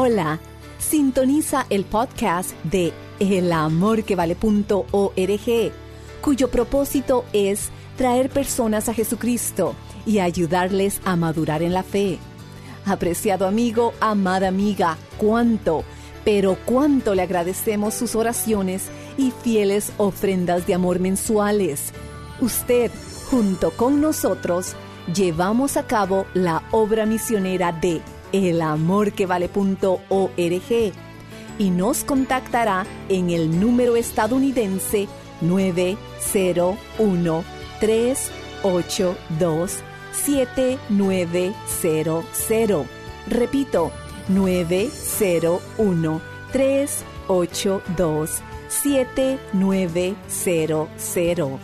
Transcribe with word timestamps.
Hola, 0.00 0.38
sintoniza 0.78 1.66
el 1.70 1.84
podcast 1.84 2.52
de 2.62 2.92
elamorquevale.org, 3.18 5.72
cuyo 6.20 6.50
propósito 6.52 7.24
es 7.32 7.70
traer 7.96 8.30
personas 8.30 8.88
a 8.88 8.94
Jesucristo 8.94 9.74
y 10.06 10.20
ayudarles 10.20 11.00
a 11.04 11.16
madurar 11.16 11.64
en 11.64 11.72
la 11.72 11.82
fe. 11.82 12.20
Apreciado 12.86 13.44
amigo, 13.44 13.92
amada 13.98 14.46
amiga, 14.46 14.96
cuánto, 15.16 15.82
pero 16.24 16.56
cuánto 16.64 17.16
le 17.16 17.22
agradecemos 17.22 17.94
sus 17.94 18.14
oraciones 18.14 18.84
y 19.16 19.32
fieles 19.32 19.90
ofrendas 19.96 20.64
de 20.64 20.74
amor 20.74 21.00
mensuales. 21.00 21.92
Usted, 22.40 22.92
junto 23.28 23.72
con 23.72 24.00
nosotros, 24.00 24.76
llevamos 25.12 25.76
a 25.76 25.88
cabo 25.88 26.24
la 26.34 26.62
obra 26.70 27.04
misionera 27.04 27.72
de 27.72 28.00
elamorquevale.org 28.32 30.92
y 31.58 31.70
nos 31.70 32.04
contactará 32.04 32.86
en 33.08 33.30
el 33.30 33.58
número 33.58 33.96
estadounidense 33.96 35.08
901 35.40 37.44
382 37.80 39.78
7900. 40.12 42.86
Repito, 43.28 43.90
901 44.28 46.20
382 46.52 48.42
7900. 48.68 51.60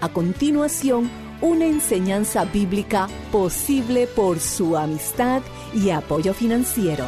A 0.00 0.08
continuación, 0.08 1.08
una 1.40 1.66
enseñanza 1.66 2.44
bíblica 2.44 3.06
posible 3.30 4.08
por 4.08 4.40
su 4.40 4.76
amistad 4.76 5.42
apoyo 5.90 6.34
financiero. 6.34 7.04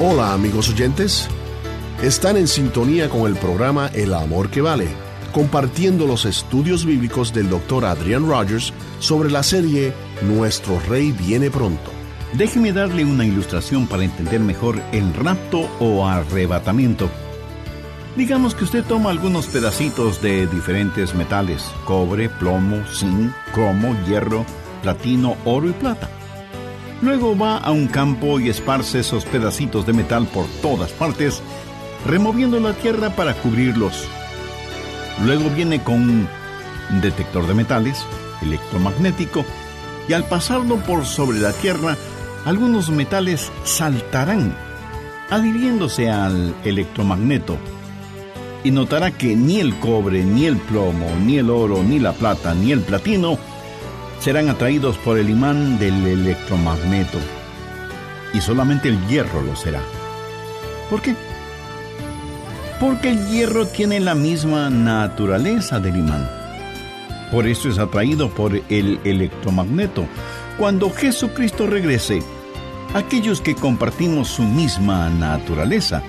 Hola 0.00 0.34
amigos 0.34 0.68
oyentes, 0.68 1.28
están 2.02 2.36
en 2.36 2.48
sintonía 2.48 3.08
con 3.08 3.26
el 3.26 3.36
programa 3.36 3.88
El 3.94 4.12
Amor 4.12 4.50
que 4.50 4.60
Vale, 4.60 4.88
compartiendo 5.32 6.06
los 6.06 6.24
estudios 6.24 6.84
bíblicos 6.84 7.32
del 7.32 7.48
Dr. 7.48 7.84
Adrian 7.84 8.28
Rogers 8.28 8.72
sobre 8.98 9.30
la 9.30 9.42
serie 9.42 9.94
Nuestro 10.22 10.80
Rey 10.88 11.12
viene 11.12 11.50
pronto. 11.50 11.90
Déjeme 12.34 12.72
darle 12.72 13.04
una 13.04 13.24
ilustración 13.24 13.86
para 13.86 14.04
entender 14.04 14.40
mejor 14.40 14.82
el 14.92 15.14
rapto 15.14 15.70
o 15.78 16.06
arrebatamiento. 16.06 17.08
Digamos 18.16 18.54
que 18.54 18.62
usted 18.62 18.84
toma 18.84 19.10
algunos 19.10 19.48
pedacitos 19.48 20.22
de 20.22 20.46
diferentes 20.46 21.16
metales, 21.16 21.64
cobre, 21.84 22.28
plomo, 22.28 22.84
zinc, 22.86 23.32
cromo, 23.52 23.96
hierro, 24.06 24.46
platino, 24.82 25.36
oro 25.44 25.68
y 25.68 25.72
plata. 25.72 26.08
Luego 27.02 27.36
va 27.36 27.58
a 27.58 27.72
un 27.72 27.88
campo 27.88 28.38
y 28.38 28.48
esparce 28.48 29.00
esos 29.00 29.24
pedacitos 29.24 29.84
de 29.84 29.94
metal 29.94 30.28
por 30.28 30.46
todas 30.62 30.92
partes, 30.92 31.42
removiendo 32.06 32.60
la 32.60 32.72
tierra 32.74 33.10
para 33.10 33.34
cubrirlos. 33.34 34.04
Luego 35.24 35.50
viene 35.50 35.82
con 35.82 35.94
un 35.94 36.28
detector 37.02 37.48
de 37.48 37.54
metales, 37.54 38.06
electromagnético, 38.42 39.44
y 40.08 40.12
al 40.12 40.24
pasarlo 40.24 40.76
por 40.76 41.04
sobre 41.04 41.40
la 41.40 41.52
tierra, 41.52 41.96
algunos 42.44 42.90
metales 42.90 43.50
saltarán, 43.64 44.54
adhiriéndose 45.30 46.10
al 46.10 46.54
electromagneto. 46.62 47.58
Y 48.64 48.70
notará 48.70 49.10
que 49.10 49.36
ni 49.36 49.60
el 49.60 49.78
cobre, 49.78 50.24
ni 50.24 50.46
el 50.46 50.56
plomo, 50.56 51.06
ni 51.24 51.38
el 51.38 51.50
oro, 51.50 51.82
ni 51.82 51.98
la 52.00 52.12
plata, 52.12 52.54
ni 52.54 52.72
el 52.72 52.80
platino 52.80 53.38
serán 54.20 54.48
atraídos 54.48 54.96
por 54.96 55.18
el 55.18 55.28
imán 55.28 55.78
del 55.78 56.06
electromagneto. 56.06 57.18
Y 58.32 58.40
solamente 58.40 58.88
el 58.88 59.06
hierro 59.06 59.42
lo 59.42 59.54
será. 59.54 59.82
¿Por 60.88 61.02
qué? 61.02 61.14
Porque 62.80 63.10
el 63.10 63.28
hierro 63.28 63.66
tiene 63.66 64.00
la 64.00 64.14
misma 64.14 64.70
naturaleza 64.70 65.78
del 65.78 65.98
imán. 65.98 66.26
Por 67.30 67.46
eso 67.46 67.68
es 67.68 67.78
atraído 67.78 68.30
por 68.30 68.54
el 68.70 68.98
electromagneto. 69.04 70.06
Cuando 70.56 70.90
Jesucristo 70.90 71.66
regrese, 71.66 72.22
aquellos 72.94 73.42
que 73.42 73.54
compartimos 73.54 74.28
su 74.28 74.42
misma 74.42 75.10
naturaleza, 75.10 76.02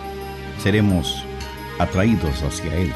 seremos 0.64 1.25
atraídos 1.80 2.42
hacia 2.42 2.76
Él. 2.76 2.94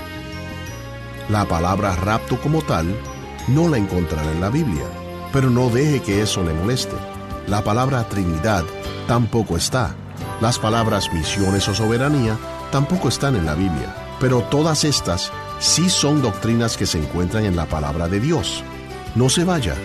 La 1.29 1.45
palabra 1.45 1.95
rapto 1.95 2.40
como 2.41 2.62
tal 2.62 2.95
no 3.47 3.67
la 3.67 3.78
encontrará 3.78 4.31
en 4.31 4.41
la 4.41 4.50
Biblia, 4.50 4.85
pero 5.31 5.50
no 5.50 5.69
deje 5.69 6.01
que 6.01 6.22
eso 6.22 6.44
le 6.44 6.53
moleste. 6.53 6.95
La 7.47 7.63
palabra 7.63 8.07
Trinidad 8.09 8.63
tampoco 9.07 9.57
está. 9.57 9.95
Las 10.41 10.59
palabras 10.59 11.12
misiones 11.13 11.68
o 11.68 11.73
soberanía 11.73 12.38
tampoco 12.72 13.09
están 13.09 13.35
en 13.35 13.45
la 13.45 13.56
Biblia, 13.56 13.95
pero 14.19 14.41
todas 14.41 14.84
estas 14.84 15.31
sí 15.59 15.89
son 15.89 16.22
doctrinas 16.22 16.78
que 16.78 16.85
se 16.85 17.00
encuentran 17.00 17.45
en 17.45 17.56
la 17.56 17.66
palabra 17.66 18.07
de 18.07 18.19
Dios. 18.19 18.63
No 19.16 19.29
se 19.29 19.44
vaya. 19.44 19.75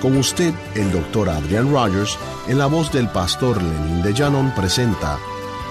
Con 0.00 0.16
usted, 0.16 0.54
el 0.74 0.90
doctor 0.92 1.28
Adrian 1.28 1.70
Rogers, 1.70 2.18
en 2.48 2.58
la 2.58 2.66
voz 2.66 2.90
del 2.90 3.08
pastor 3.08 3.62
Lenín 3.62 4.02
de 4.02 4.14
Llanon, 4.14 4.54
presenta 4.54 5.18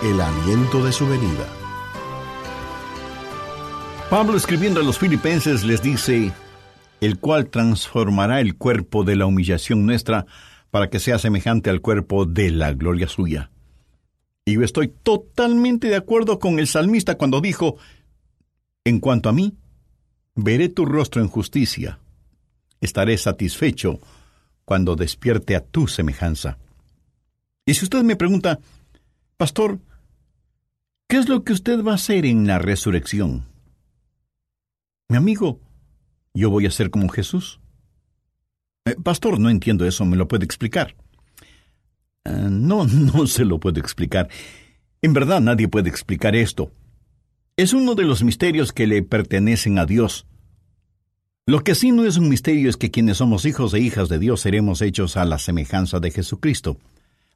El 0.04 0.22
aliento 0.22 0.84
de 0.84 0.92
su 0.92 1.08
venida. 1.08 1.59
Pablo 4.10 4.36
escribiendo 4.36 4.80
a 4.80 4.84
los 4.84 4.98
filipenses 4.98 5.64
les 5.64 5.84
dice, 5.84 6.32
el 7.00 7.20
cual 7.20 7.52
transformará 7.52 8.42
el 8.42 8.56
cuerpo 8.56 9.04
de 9.04 9.16
la 9.16 9.28
humillación 9.28 9.86
nuestra 9.86 10.26
para 10.72 10.90
que 10.90 11.00
sea 11.00 11.20
semejante 11.20 11.70
al 11.70 11.80
cuerpo 11.80 12.26
de 12.26 12.50
la 12.50 12.74
gloria 12.74 13.08
suya. 13.08 13.52
Y 14.46 14.56
yo 14.56 14.64
estoy 14.64 14.88
totalmente 14.88 15.90
de 15.90 15.96
acuerdo 15.96 16.40
con 16.40 16.58
el 16.58 16.66
salmista 16.66 17.20
cuando 17.20 17.40
dijo, 17.40 17.78
en 18.84 19.00
cuanto 19.00 19.30
a 19.30 19.32
mí, 19.32 19.54
veré 20.34 20.70
tu 20.70 20.88
rostro 20.88 21.22
en 21.22 21.28
justicia, 21.28 22.00
estaré 22.82 23.16
satisfecho 23.16 24.00
cuando 24.66 24.96
despierte 24.96 25.56
a 25.56 25.64
tu 25.64 25.88
semejanza. 25.88 26.58
Y 27.64 27.76
si 27.76 27.86
usted 27.86 28.02
me 28.02 28.16
pregunta, 28.16 28.60
Pastor, 29.38 29.78
¿qué 31.08 31.18
es 31.18 31.30
lo 31.30 31.44
que 31.44 31.54
usted 31.54 31.84
va 31.84 31.92
a 31.92 31.96
hacer 31.96 32.26
en 32.26 32.48
la 32.48 32.58
resurrección? 32.58 33.49
Mi 35.12 35.18
amigo, 35.18 35.60
yo 36.36 36.52
voy 36.52 36.68
a 36.68 36.72
ser 36.72 36.92
como 36.92 37.10
Jesús. 37.10 37.60
Eh, 38.86 38.96
pastor, 39.04 39.40
no 39.40 39.50
entiendo 39.50 39.88
eso, 39.88 40.06
¿me 40.06 40.16
lo 40.16 40.28
puede 40.28 40.46
explicar? 40.46 40.96
Eh, 42.26 42.48
no, 42.50 42.86
no 42.86 43.26
se 43.26 43.44
lo 43.44 43.60
puedo 43.60 43.80
explicar. 43.80 44.30
En 45.02 45.14
verdad 45.14 45.42
nadie 45.42 45.68
puede 45.68 45.90
explicar 45.90 46.36
esto. 46.36 46.72
Es 47.58 47.74
uno 47.74 47.96
de 47.96 48.04
los 48.04 48.24
misterios 48.24 48.72
que 48.72 48.86
le 48.86 49.02
pertenecen 49.02 49.80
a 49.80 49.88
Dios. 49.88 50.28
Lo 51.48 51.64
que 51.64 51.74
sí 51.74 51.92
no 51.92 52.06
es 52.06 52.18
un 52.18 52.30
misterio 52.30 52.70
es 52.70 52.78
que 52.78 52.92
quienes 52.92 53.18
somos 53.18 53.46
hijos 53.46 53.74
e 53.74 53.80
hijas 53.80 54.10
de 54.10 54.20
Dios 54.20 54.42
seremos 54.42 54.84
hechos 54.84 55.18
a 55.18 55.26
la 55.26 55.40
semejanza 55.40 56.00
de 56.00 56.12
Jesucristo. 56.12 56.78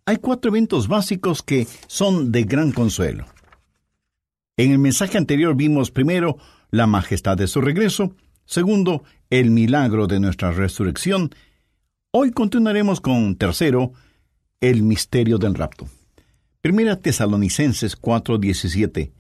Hay 0.05 0.17
cuatro 0.17 0.51
eventos 0.51 0.87
básicos 0.87 1.41
que 1.41 1.67
son 1.87 2.31
de 2.31 2.43
gran 2.43 2.71
consuelo. 2.71 3.25
En 4.57 4.71
el 4.71 4.77
mensaje 4.77 5.17
anterior 5.17 5.55
vimos 5.55 5.89
primero 5.89 6.37
la 6.73 6.87
majestad 6.87 7.37
de 7.37 7.45
su 7.45 7.61
regreso. 7.61 8.15
Segundo, 8.45 9.03
el 9.29 9.51
milagro 9.51 10.07
de 10.07 10.19
nuestra 10.19 10.51
resurrección. 10.51 11.29
Hoy 12.09 12.31
continuaremos 12.31 12.99
con 12.99 13.35
tercero, 13.35 13.93
el 14.59 14.81
misterio 14.81 15.37
del 15.37 15.53
rapto. 15.53 15.87
Primera 16.61 16.95
Tesalonicenses 16.95 17.95
4:17. 17.95 19.11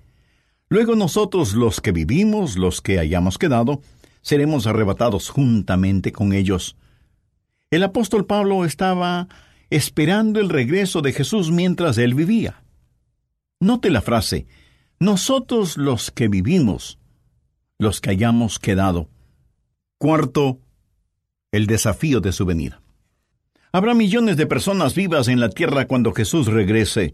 Luego 0.67 0.95
nosotros 0.95 1.53
los 1.53 1.79
que 1.79 1.91
vivimos, 1.91 2.57
los 2.57 2.81
que 2.81 2.97
hayamos 2.97 3.37
quedado, 3.37 3.83
seremos 4.23 4.65
arrebatados 4.65 5.29
juntamente 5.29 6.11
con 6.11 6.33
ellos. 6.33 6.75
El 7.69 7.83
apóstol 7.83 8.25
Pablo 8.25 8.65
estaba 8.65 9.27
esperando 9.69 10.39
el 10.39 10.49
regreso 10.49 11.03
de 11.03 11.13
Jesús 11.13 11.51
mientras 11.51 11.99
él 11.99 12.15
vivía. 12.15 12.63
Note 13.59 13.91
la 13.91 14.01
frase, 14.01 14.47
nosotros 14.99 15.77
los 15.77 16.09
que 16.09 16.29
vivimos, 16.29 16.97
los 17.83 18.01
que 18.01 18.09
hayamos 18.09 18.57
quedado. 18.57 19.09
Cuarto, 19.99 20.59
el 21.51 21.67
desafío 21.67 22.19
de 22.19 22.31
su 22.31 22.45
venida. 22.45 22.81
Habrá 23.71 23.93
millones 23.93 24.37
de 24.37 24.47
personas 24.47 24.95
vivas 24.95 25.27
en 25.27 25.39
la 25.39 25.49
tierra 25.49 25.87
cuando 25.87 26.13
Jesús 26.13 26.47
regrese. 26.47 27.13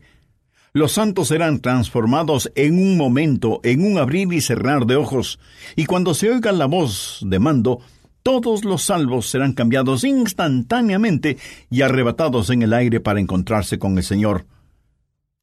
Los 0.72 0.94
santos 0.94 1.30
serán 1.30 1.60
transformados 1.60 2.52
en 2.56 2.80
un 2.80 2.96
momento, 2.96 3.60
en 3.64 3.86
un 3.86 3.98
abrir 3.98 4.32
y 4.32 4.42
cerrar 4.42 4.86
de 4.86 4.96
ojos, 4.96 5.40
y 5.76 5.86
cuando 5.86 6.14
se 6.14 6.30
oiga 6.30 6.52
la 6.52 6.68
voz 6.68 7.20
de 7.26 7.40
mando, 7.40 7.80
todos 8.22 8.64
los 8.64 8.84
salvos 8.84 9.28
serán 9.28 9.54
cambiados 9.54 10.04
instantáneamente 10.04 11.38
y 11.70 11.82
arrebatados 11.82 12.50
en 12.52 12.62
el 12.62 12.74
aire 12.74 13.00
para 13.00 13.20
encontrarse 13.20 13.80
con 13.80 13.98
el 13.98 14.04
Señor. 14.04 14.46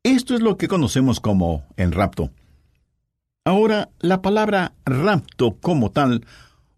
Esto 0.05 0.35
es 0.35 0.41
lo 0.41 0.57
que 0.57 0.69
conocemos 0.69 1.19
como 1.19 1.65
el 1.77 1.91
rapto. 1.91 2.31
Ahora, 3.47 3.91
la 4.01 4.23
palabra 4.23 4.73
rapto 4.85 5.57
como 5.61 5.93
tal, 5.93 6.27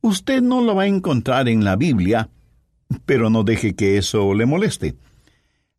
usted 0.02 0.42
no 0.42 0.60
lo 0.60 0.74
va 0.74 0.82
a 0.82 0.86
encontrar 0.86 1.48
en 1.48 1.64
la 1.64 1.76
Biblia, 1.76 2.28
pero 3.06 3.30
no 3.30 3.42
deje 3.42 3.74
que 3.74 3.96
eso 3.96 4.34
le 4.34 4.44
moleste. 4.44 4.94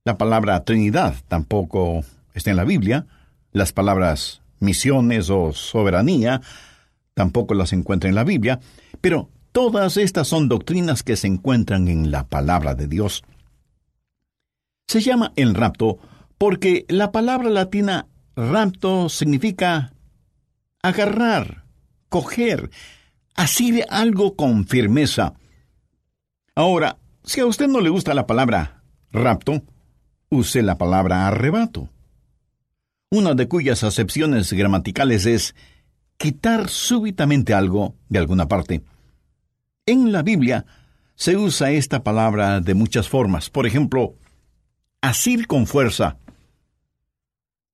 La 0.04 0.18
palabra 0.18 0.64
Trinidad 0.64 1.14
tampoco 1.28 2.04
está 2.34 2.50
en 2.50 2.56
la 2.56 2.64
Biblia. 2.64 3.06
Las 3.52 3.72
palabras 3.72 4.42
misiones 4.60 5.30
o 5.30 5.54
soberanía 5.54 6.42
tampoco 7.14 7.54
las 7.54 7.72
encuentra 7.72 8.10
en 8.10 8.16
la 8.16 8.24
Biblia, 8.24 8.60
pero 9.00 9.30
todas 9.52 9.96
estas 9.96 10.28
son 10.28 10.50
doctrinas 10.50 11.04
que 11.04 11.18
se 11.18 11.28
encuentran 11.28 11.88
en 11.88 12.10
la 12.10 12.26
palabra 12.26 12.74
de 12.74 12.88
Dios. 12.88 13.24
Se 14.88 15.02
llama 15.02 15.34
el 15.36 15.54
rapto 15.54 16.00
porque 16.40 16.86
la 16.88 17.12
palabra 17.12 17.52
latina 17.52 18.08
rapto 18.36 19.08
significa 19.10 19.94
agarrar, 20.82 21.66
coger, 22.10 22.70
así 23.36 23.82
algo 23.90 24.36
con 24.36 24.66
firmeza. 24.68 25.34
Ahora, 26.56 26.98
si 27.24 27.40
a 27.40 27.46
usted 27.46 27.68
no 27.68 27.80
le 27.82 27.90
gusta 27.90 28.14
la 28.14 28.28
palabra 28.28 28.84
rapto, 29.12 29.64
use 30.30 30.62
la 30.62 30.78
palabra 30.78 31.28
arrebato 31.28 31.90
una 33.12 33.34
de 33.34 33.48
cuyas 33.48 33.84
acepciones 33.84 34.54
gramaticales 34.54 35.26
es 35.26 35.56
quitar 36.18 36.70
súbitamente 36.70 37.56
algo 37.56 37.96
de 38.08 38.20
alguna 38.20 38.48
parte. 38.48 38.84
En 39.88 40.12
la 40.12 40.22
Biblia 40.22 40.68
se 41.16 41.36
usa 41.36 41.72
esta 41.72 42.04
palabra 42.04 42.60
de 42.60 42.76
muchas 42.76 43.10
formas. 43.10 43.50
Por 43.50 43.66
ejemplo, 43.66 44.14
asir 45.02 45.48
con 45.48 45.66
fuerza. 45.66 46.18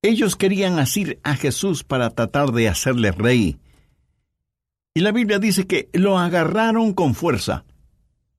Ellos 0.06 0.36
querían 0.36 0.78
asir 0.78 1.20
a 1.24 1.36
Jesús 1.36 1.84
para 1.84 2.12
tratar 2.12 2.52
de 2.52 2.70
hacerle 2.70 3.12
rey. 3.12 3.58
Y 4.94 5.00
la 5.00 5.12
Biblia 5.12 5.40
dice 5.40 5.66
que 5.66 5.90
lo 5.94 6.20
agarraron 6.20 6.94
con 6.94 7.16
fuerza. 7.16 7.66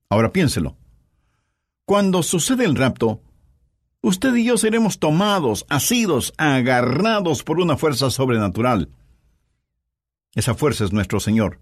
Ahora 0.09 0.31
piénselo. 0.31 0.77
Cuando 1.83 2.23
sucede 2.23 2.63
el 2.63 2.75
rapto, 2.75 3.19
usted 3.99 4.33
y 4.35 4.45
yo 4.45 4.55
seremos 4.55 4.97
tomados, 4.97 5.65
asidos, 5.67 6.33
agarrados 6.37 7.43
por 7.43 7.59
una 7.59 7.75
fuerza 7.75 8.11
sobrenatural. 8.11 8.89
Esa 10.35 10.55
fuerza 10.55 10.85
es 10.85 10.93
nuestro 10.93 11.19
Señor. 11.19 11.59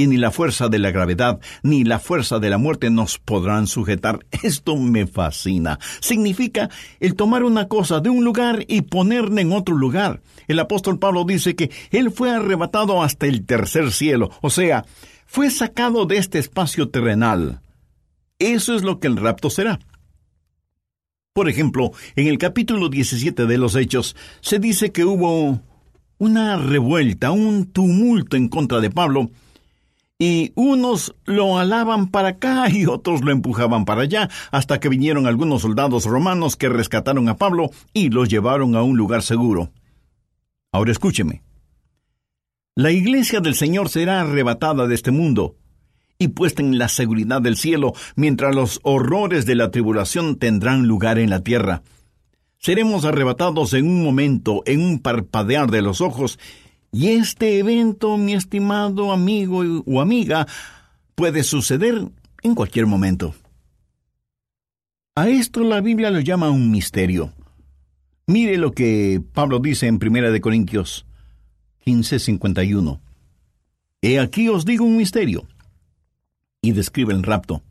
Y 0.00 0.06
ni 0.06 0.16
la 0.16 0.30
fuerza 0.30 0.70
de 0.70 0.78
la 0.78 0.92
gravedad, 0.92 1.40
ni 1.62 1.84
la 1.84 1.98
fuerza 1.98 2.38
de 2.38 2.48
la 2.48 2.56
muerte 2.56 2.88
nos 2.88 3.18
podrán 3.18 3.66
sujetar. 3.66 4.24
Esto 4.42 4.78
me 4.78 5.06
fascina. 5.06 5.78
Significa 6.00 6.70
el 7.00 7.14
tomar 7.16 7.44
una 7.44 7.68
cosa 7.68 8.00
de 8.00 8.08
un 8.08 8.24
lugar 8.24 8.64
y 8.66 8.80
ponerla 8.80 9.42
en 9.42 9.52
otro 9.52 9.76
lugar. 9.76 10.22
El 10.48 10.58
apóstol 10.58 10.98
Pablo 10.98 11.24
dice 11.24 11.54
que 11.54 11.70
él 11.90 12.10
fue 12.10 12.30
arrebatado 12.30 13.02
hasta 13.02 13.26
el 13.26 13.44
tercer 13.44 13.92
cielo, 13.92 14.30
o 14.40 14.48
sea, 14.48 14.86
fue 15.26 15.50
sacado 15.50 16.06
de 16.06 16.16
este 16.16 16.38
espacio 16.38 16.88
terrenal. 16.88 17.60
Eso 18.38 18.74
es 18.74 18.82
lo 18.82 19.00
que 19.00 19.06
el 19.06 19.18
rapto 19.18 19.50
será. 19.50 19.80
Por 21.34 21.50
ejemplo, 21.50 21.92
en 22.16 22.26
el 22.26 22.38
capítulo 22.38 22.88
17 22.88 23.44
de 23.44 23.58
los 23.58 23.76
Hechos 23.76 24.16
se 24.40 24.58
dice 24.58 24.92
que 24.92 25.04
hubo 25.04 25.60
una 26.16 26.56
revuelta, 26.56 27.32
un 27.32 27.66
tumulto 27.66 28.38
en 28.38 28.48
contra 28.48 28.80
de 28.80 28.88
Pablo, 28.88 29.30
y 30.20 30.52
unos 30.54 31.16
lo 31.24 31.58
alaban 31.58 32.10
para 32.10 32.28
acá 32.28 32.68
y 32.70 32.86
otros 32.86 33.22
lo 33.22 33.32
empujaban 33.32 33.84
para 33.84 34.02
allá, 34.02 34.28
hasta 34.52 34.78
que 34.78 34.90
vinieron 34.90 35.26
algunos 35.26 35.62
soldados 35.62 36.04
romanos 36.04 36.54
que 36.56 36.68
rescataron 36.68 37.28
a 37.28 37.36
Pablo 37.36 37.70
y 37.92 38.10
lo 38.10 38.24
llevaron 38.26 38.76
a 38.76 38.82
un 38.82 38.96
lugar 38.96 39.22
seguro. 39.22 39.72
Ahora 40.70 40.92
escúcheme. 40.92 41.42
La 42.76 42.92
iglesia 42.92 43.40
del 43.40 43.54
Señor 43.54 43.88
será 43.88 44.20
arrebatada 44.20 44.86
de 44.86 44.94
este 44.94 45.10
mundo, 45.10 45.56
y 46.18 46.28
puesta 46.28 46.62
en 46.62 46.78
la 46.78 46.88
seguridad 46.88 47.40
del 47.40 47.56
cielo, 47.56 47.94
mientras 48.14 48.54
los 48.54 48.78
horrores 48.82 49.46
de 49.46 49.54
la 49.54 49.70
tribulación 49.70 50.36
tendrán 50.36 50.86
lugar 50.86 51.18
en 51.18 51.30
la 51.30 51.40
tierra. 51.40 51.82
Seremos 52.58 53.06
arrebatados 53.06 53.72
en 53.72 53.88
un 53.88 54.04
momento, 54.04 54.62
en 54.66 54.82
un 54.82 54.98
parpadear 55.00 55.70
de 55.70 55.80
los 55.80 56.02
ojos, 56.02 56.38
y 56.92 57.08
este 57.08 57.58
evento, 57.58 58.16
mi 58.16 58.34
estimado 58.34 59.12
amigo 59.12 59.62
o 59.86 60.00
amiga, 60.00 60.46
puede 61.14 61.44
suceder 61.44 62.08
en 62.42 62.54
cualquier 62.54 62.86
momento. 62.86 63.34
A 65.14 65.28
esto 65.28 65.60
la 65.62 65.80
Biblia 65.80 66.10
lo 66.10 66.20
llama 66.20 66.50
un 66.50 66.70
misterio. 66.70 67.32
Mire 68.26 68.56
lo 68.56 68.72
que 68.72 69.22
Pablo 69.32 69.58
dice 69.58 69.86
en 69.86 69.98
1 70.02 70.30
de 70.30 70.40
Corintios 70.40 71.06
15:51. 71.84 73.00
He 74.02 74.18
aquí 74.18 74.48
os 74.48 74.64
digo 74.64 74.84
un 74.84 74.96
misterio 74.96 75.46
y 76.62 76.72
describe 76.72 77.12
el 77.12 77.22
rapto. 77.22 77.62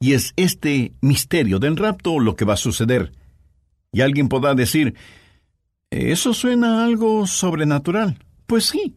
Y 0.00 0.12
es 0.12 0.32
este 0.36 0.92
misterio 1.00 1.58
del 1.58 1.76
rapto 1.76 2.18
lo 2.18 2.36
que 2.36 2.44
va 2.44 2.54
a 2.54 2.58
suceder. 2.58 3.12
Y 3.92 4.00
alguien 4.02 4.28
podrá 4.28 4.54
decir, 4.54 4.94
¿eso 5.90 6.34
suena 6.34 6.84
algo 6.84 7.26
sobrenatural? 7.26 8.18
Pues 8.46 8.64
sí. 8.66 8.96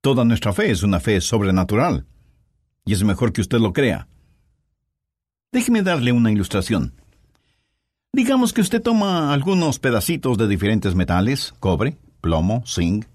Toda 0.00 0.24
nuestra 0.24 0.52
fe 0.52 0.70
es 0.70 0.82
una 0.82 1.00
fe 1.00 1.20
sobrenatural. 1.20 2.06
Y 2.84 2.92
es 2.92 3.04
mejor 3.04 3.32
que 3.32 3.40
usted 3.40 3.58
lo 3.58 3.72
crea. 3.72 4.08
Déjeme 5.52 5.82
darle 5.82 6.12
una 6.12 6.30
ilustración. 6.30 6.94
Digamos 8.12 8.52
que 8.52 8.60
usted 8.60 8.82
toma 8.82 9.32
algunos 9.32 9.78
pedacitos 9.78 10.38
de 10.38 10.48
diferentes 10.48 10.94
metales, 10.94 11.54
cobre, 11.60 11.96
plomo, 12.20 12.64
zinc, 12.66 13.06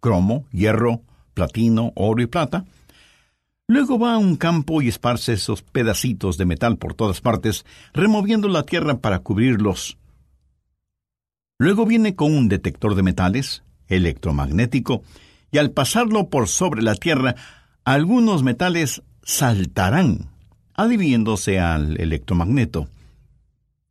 cromo, 0.00 0.46
hierro, 0.52 1.02
platino, 1.34 1.92
oro 1.96 2.22
y 2.22 2.26
plata, 2.26 2.64
Luego 3.66 3.98
va 3.98 4.14
a 4.14 4.18
un 4.18 4.36
campo 4.36 4.82
y 4.82 4.88
esparce 4.88 5.32
esos 5.32 5.62
pedacitos 5.62 6.36
de 6.36 6.44
metal 6.44 6.76
por 6.76 6.92
todas 6.92 7.22
partes, 7.22 7.64
removiendo 7.94 8.46
la 8.48 8.64
tierra 8.64 8.98
para 8.98 9.20
cubrirlos. 9.20 9.96
Luego 11.58 11.86
viene 11.86 12.14
con 12.14 12.36
un 12.36 12.50
detector 12.50 12.94
de 12.94 13.02
metales, 13.02 13.63
electromagnético, 13.88 15.02
y 15.50 15.58
al 15.58 15.70
pasarlo 15.70 16.28
por 16.28 16.48
sobre 16.48 16.82
la 16.82 16.94
tierra, 16.94 17.36
algunos 17.84 18.42
metales 18.42 19.02
saltarán, 19.22 20.30
adhiriéndose 20.74 21.60
al 21.60 22.00
electromagneto. 22.00 22.88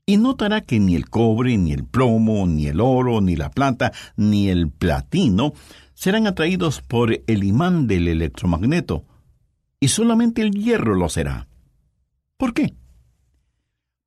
Y 0.05 0.17
notará 0.17 0.61
que 0.61 0.79
ni 0.79 0.95
el 0.95 1.09
cobre, 1.09 1.57
ni 1.57 1.71
el 1.71 1.85
plomo, 1.85 2.45
ni 2.45 2.67
el 2.67 2.81
oro, 2.81 3.21
ni 3.21 3.35
la 3.35 3.49
plata, 3.49 3.93
ni 4.17 4.49
el 4.49 4.69
platino 4.69 5.53
serán 5.93 6.27
atraídos 6.27 6.81
por 6.81 7.21
el 7.25 7.43
imán 7.43 7.87
del 7.87 8.09
electromagneto, 8.09 9.05
y 9.79 9.87
solamente 9.87 10.41
el 10.41 10.51
hierro 10.51 10.95
lo 10.95 11.07
será. 11.07 11.47
¿Por 12.37 12.53
qué? 12.53 12.73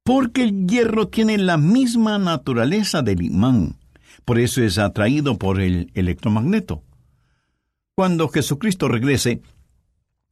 Porque 0.03 0.43
el 0.43 0.67
hierro 0.67 1.09
tiene 1.09 1.39
la 1.39 1.57
misma 1.57 2.19
naturaleza 2.19 3.03
del 3.03 3.23
imán, 3.23 3.77
por 4.27 4.41
eso 4.41 4.61
es 4.61 4.77
atraído 4.77 5.39
por 5.39 5.61
el 5.61 5.93
electromagneto. 5.95 6.83
Cuando 7.95 8.29
Jesucristo 8.29 8.89
regrese, 8.89 9.41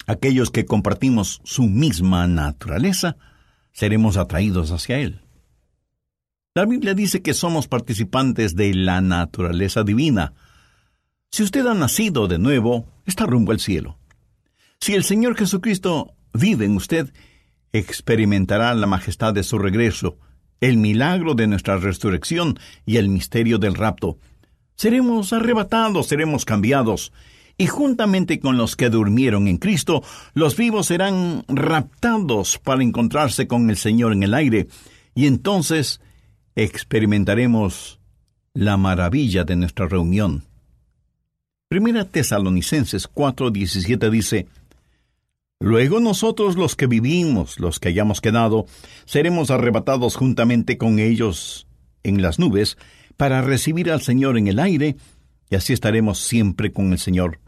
aquellos 0.06 0.50
que 0.50 0.66
compartimos 0.66 1.40
su 1.44 1.62
misma 1.62 2.26
naturaleza, 2.26 3.16
seremos 3.72 4.16
atraídos 4.16 4.72
hacia 4.72 4.98
Él. 4.98 5.22
La 6.54 6.66
Biblia 6.66 6.94
dice 6.94 7.22
que 7.22 7.34
somos 7.34 7.68
participantes 7.68 8.56
de 8.56 8.74
la 8.74 9.00
naturaleza 9.00 9.84
divina. 9.84 10.34
Si 11.30 11.44
usted 11.44 11.64
ha 11.64 11.74
nacido 11.74 12.26
de 12.26 12.38
nuevo, 12.38 12.86
está 13.06 13.26
rumbo 13.26 13.52
al 13.52 13.60
cielo. 13.60 13.96
Si 14.80 14.94
el 14.94 15.04
Señor 15.04 15.36
Jesucristo 15.36 16.14
vive 16.32 16.64
en 16.64 16.74
usted, 16.74 17.12
experimentará 17.72 18.74
la 18.74 18.88
majestad 18.88 19.34
de 19.34 19.44
su 19.44 19.56
regreso, 19.56 20.18
el 20.60 20.76
milagro 20.76 21.34
de 21.34 21.46
nuestra 21.46 21.76
resurrección 21.76 22.58
y 22.86 22.96
el 22.96 23.08
misterio 23.08 23.58
del 23.58 23.74
rapto. 23.74 24.18
Seremos 24.76 25.32
arrebatados, 25.32 26.06
seremos 26.06 26.44
cambiados, 26.44 27.12
y 27.56 27.66
juntamente 27.66 28.40
con 28.40 28.56
los 28.56 28.74
que 28.74 28.90
durmieron 28.90 29.46
en 29.46 29.58
Cristo, 29.58 30.02
los 30.34 30.56
vivos 30.56 30.86
serán 30.86 31.44
raptados 31.48 32.58
para 32.58 32.82
encontrarse 32.82 33.46
con 33.46 33.70
el 33.70 33.76
Señor 33.76 34.12
en 34.12 34.22
el 34.24 34.34
aire, 34.34 34.66
y 35.14 35.26
entonces 35.26 36.00
experimentaremos 36.56 38.00
la 38.54 38.76
maravilla 38.76 39.44
de 39.44 39.56
nuestra 39.56 39.86
reunión. 39.86 40.44
Primera 41.68 42.04
Tesalonicenses 42.04 43.08
4:17 43.12 44.10
dice, 44.10 44.46
Luego 45.64 45.98
nosotros 45.98 46.56
los 46.56 46.76
que 46.76 46.86
vivimos, 46.86 47.58
los 47.58 47.80
que 47.80 47.88
hayamos 47.88 48.20
quedado, 48.20 48.66
seremos 49.06 49.50
arrebatados 49.50 50.14
juntamente 50.14 50.76
con 50.76 50.98
ellos 50.98 51.66
en 52.02 52.20
las 52.20 52.38
nubes 52.38 52.76
para 53.16 53.40
recibir 53.40 53.90
al 53.90 54.02
Señor 54.02 54.36
en 54.36 54.46
el 54.46 54.58
aire, 54.58 54.96
y 55.48 55.56
así 55.56 55.72
estaremos 55.72 56.18
siempre 56.18 56.70
con 56.70 56.92
el 56.92 56.98
Señor. 56.98 57.40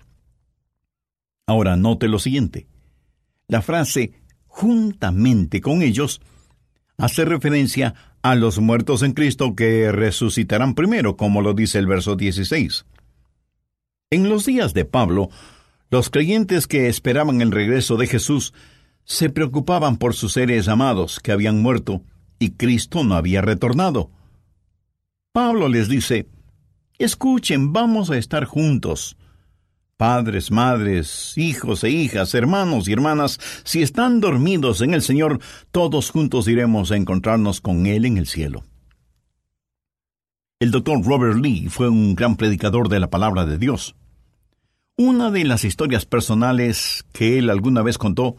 Ahora 1.46 1.76
note 1.76 2.08
lo 2.08 2.18
siguiente. 2.18 2.66
La 3.48 3.60
frase 3.60 4.14
juntamente 4.46 5.60
con 5.60 5.82
ellos 5.82 6.22
hace 6.96 7.26
referencia 7.26 7.94
a 8.22 8.34
los 8.34 8.58
muertos 8.60 9.02
en 9.02 9.12
Cristo 9.12 9.54
que 9.54 9.92
resucitarán 9.92 10.74
primero, 10.74 11.18
como 11.18 11.42
lo 11.42 11.52
dice 11.52 11.78
el 11.78 11.86
verso 11.86 12.16
16. 12.16 12.86
En 14.08 14.30
los 14.30 14.46
días 14.46 14.72
de 14.72 14.86
Pablo, 14.86 15.28
los 15.90 16.10
creyentes 16.10 16.66
que 16.66 16.88
esperaban 16.88 17.40
el 17.40 17.52
regreso 17.52 17.96
de 17.96 18.06
Jesús 18.06 18.52
se 19.04 19.30
preocupaban 19.30 19.96
por 19.96 20.14
sus 20.14 20.32
seres 20.32 20.68
amados 20.68 21.20
que 21.20 21.32
habían 21.32 21.62
muerto 21.62 22.02
y 22.38 22.50
Cristo 22.50 23.04
no 23.04 23.14
había 23.14 23.40
retornado. 23.40 24.10
Pablo 25.32 25.68
les 25.68 25.88
dice, 25.88 26.28
Escuchen, 26.98 27.72
vamos 27.72 28.10
a 28.10 28.16
estar 28.16 28.46
juntos. 28.46 29.16
Padres, 29.96 30.50
madres, 30.50 31.34
hijos 31.36 31.84
e 31.84 31.90
hijas, 31.90 32.34
hermanos 32.34 32.88
y 32.88 32.92
hermanas, 32.92 33.38
si 33.64 33.82
están 33.82 34.20
dormidos 34.20 34.80
en 34.80 34.92
el 34.92 35.02
Señor, 35.02 35.40
todos 35.70 36.10
juntos 36.10 36.48
iremos 36.48 36.90
a 36.90 36.96
encontrarnos 36.96 37.60
con 37.60 37.86
Él 37.86 38.04
en 38.04 38.18
el 38.18 38.26
cielo. 38.26 38.64
El 40.58 40.70
doctor 40.70 41.02
Robert 41.04 41.36
Lee 41.36 41.68
fue 41.68 41.88
un 41.88 42.14
gran 42.14 42.36
predicador 42.36 42.88
de 42.88 43.00
la 43.00 43.08
palabra 43.08 43.44
de 43.46 43.58
Dios. 43.58 43.94
Una 44.96 45.30
de 45.30 45.44
las 45.44 45.64
historias 45.64 46.06
personales 46.06 47.04
que 47.12 47.38
él 47.38 47.50
alguna 47.50 47.82
vez 47.82 47.98
contó 47.98 48.36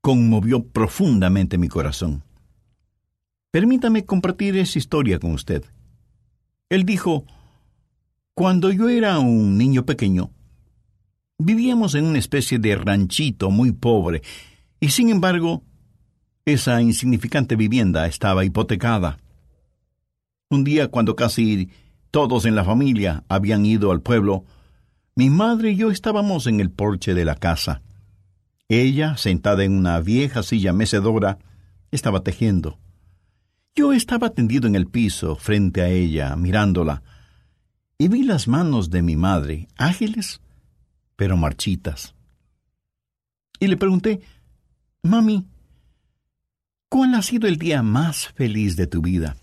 conmovió 0.00 0.64
profundamente 0.64 1.58
mi 1.58 1.68
corazón. 1.68 2.22
Permítame 3.50 4.04
compartir 4.04 4.56
esa 4.56 4.78
historia 4.78 5.18
con 5.18 5.32
usted. 5.32 5.64
Él 6.70 6.84
dijo, 6.84 7.24
Cuando 8.34 8.70
yo 8.70 8.88
era 8.88 9.18
un 9.18 9.58
niño 9.58 9.84
pequeño, 9.84 10.30
Vivíamos 11.40 11.94
en 11.94 12.04
una 12.04 12.18
especie 12.18 12.58
de 12.58 12.74
ranchito 12.74 13.48
muy 13.48 13.70
pobre, 13.70 14.22
y 14.80 14.88
sin 14.88 15.08
embargo, 15.08 15.62
esa 16.44 16.82
insignificante 16.82 17.54
vivienda 17.54 18.08
estaba 18.08 18.44
hipotecada. 18.44 19.18
Un 20.50 20.64
día, 20.64 20.88
cuando 20.88 21.14
casi 21.14 21.70
todos 22.10 22.44
en 22.44 22.56
la 22.56 22.64
familia 22.64 23.22
habían 23.28 23.64
ido 23.64 23.92
al 23.92 24.02
pueblo, 24.02 24.46
mi 25.18 25.30
madre 25.30 25.72
y 25.72 25.76
yo 25.76 25.90
estábamos 25.90 26.46
en 26.46 26.60
el 26.60 26.70
porche 26.70 27.12
de 27.12 27.24
la 27.24 27.34
casa. 27.34 27.82
Ella, 28.68 29.16
sentada 29.16 29.64
en 29.64 29.72
una 29.72 29.98
vieja 29.98 30.44
silla 30.44 30.72
mecedora, 30.72 31.38
estaba 31.90 32.22
tejiendo. 32.22 32.78
Yo 33.74 33.92
estaba 33.92 34.30
tendido 34.30 34.68
en 34.68 34.76
el 34.76 34.86
piso 34.86 35.34
frente 35.34 35.82
a 35.82 35.88
ella, 35.88 36.36
mirándola, 36.36 37.02
y 37.98 38.06
vi 38.06 38.22
las 38.22 38.46
manos 38.46 38.90
de 38.90 39.02
mi 39.02 39.16
madre, 39.16 39.66
ágiles 39.76 40.40
pero 41.16 41.36
marchitas. 41.36 42.14
Y 43.58 43.66
le 43.66 43.76
pregunté, 43.76 44.20
Mami, 45.02 45.48
¿cuál 46.88 47.16
ha 47.16 47.22
sido 47.22 47.48
el 47.48 47.56
día 47.56 47.82
más 47.82 48.28
feliz 48.36 48.76
de 48.76 48.86
tu 48.86 49.02
vida? 49.02 49.36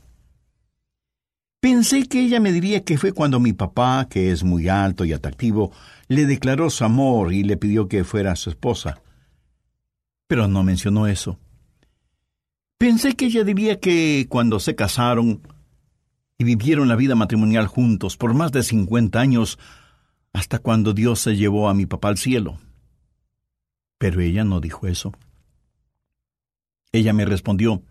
Pensé 1.66 2.08
que 2.08 2.22
ella 2.22 2.40
me 2.40 2.52
diría 2.52 2.84
que 2.84 2.96
fue 2.96 3.12
cuando 3.12 3.40
mi 3.40 3.52
papá, 3.52 4.06
que 4.08 4.30
es 4.30 4.44
muy 4.44 4.70
alto 4.70 5.04
y 5.04 5.14
atractivo, 5.14 5.72
le 6.08 6.28
declaró 6.28 6.70
su 6.70 6.84
amor 6.84 7.34
y 7.34 7.44
le 7.44 7.58
pidió 7.58 7.88
que 7.88 8.04
fuera 8.04 8.36
su 8.36 8.52
esposa. 8.52 9.02
Pero 10.28 10.48
no 10.48 10.62
mencionó 10.62 11.08
eso. 11.08 11.40
Pensé 12.78 13.16
que 13.16 13.26
ella 13.26 13.44
diría 13.44 13.80
que 13.80 14.28
cuando 14.30 14.60
se 14.60 14.76
casaron 14.76 15.42
y 16.38 16.44
vivieron 16.44 16.88
la 16.88 16.96
vida 16.96 17.16
matrimonial 17.16 17.66
juntos 17.66 18.16
por 18.16 18.36
más 18.36 18.52
de 18.52 18.62
cincuenta 18.62 19.20
años, 19.20 19.58
hasta 20.34 20.60
cuando 20.60 20.94
Dios 20.94 21.20
se 21.20 21.36
llevó 21.36 21.68
a 21.68 21.74
mi 21.74 21.88
papá 21.88 22.10
al 22.10 22.20
cielo. 22.20 22.60
Pero 23.98 24.22
ella 24.22 24.44
no 24.44 24.62
dijo 24.62 24.86
eso. 24.86 25.14
Ella 26.92 27.12
me 27.12 27.26
respondió, 27.26 27.82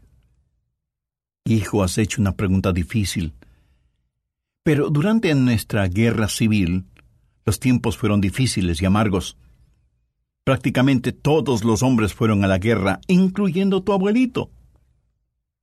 Hijo, 1.45 1.83
has 1.83 1.99
hecho 1.99 2.21
una 2.21 2.37
pregunta 2.37 2.73
difícil. 2.73 3.35
Pero 4.65 4.89
durante 4.89 5.35
nuestra 5.35 5.87
guerra 5.89 6.27
civil, 6.27 6.87
los 7.45 7.61
tiempos 7.61 7.99
fueron 7.99 8.23
difíciles 8.23 8.81
y 8.81 8.87
amargos. 8.87 9.37
Prácticamente 10.43 11.13
todos 11.13 11.65
los 11.65 11.83
hombres 11.83 12.15
fueron 12.15 12.45
a 12.45 12.49
la 12.49 12.57
guerra, 12.57 13.01
incluyendo 13.07 13.83
tu 13.83 13.93
abuelito. 13.93 14.51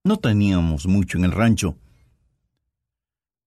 No 0.04 0.18
teníamos 0.18 0.86
mucho 0.86 1.18
en 1.18 1.26
el 1.26 1.32
rancho. 1.32 1.76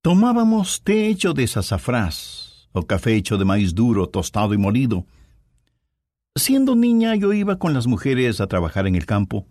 Tomábamos 0.02 0.82
té 0.82 1.08
hecho 1.08 1.32
de 1.34 1.46
sazafrás, 1.46 2.68
o 2.72 2.82
café 2.82 3.14
hecho 3.14 3.38
de 3.38 3.44
maíz 3.44 3.76
duro, 3.76 4.08
tostado 4.08 4.54
y 4.54 4.58
molido. 4.58 5.06
Siendo 6.34 6.74
niña 6.74 7.14
yo 7.14 7.32
iba 7.32 7.60
con 7.60 7.74
las 7.74 7.86
mujeres 7.86 8.40
a 8.40 8.48
trabajar 8.48 8.88
en 8.88 8.96
el 8.96 9.06
campo. 9.06 9.46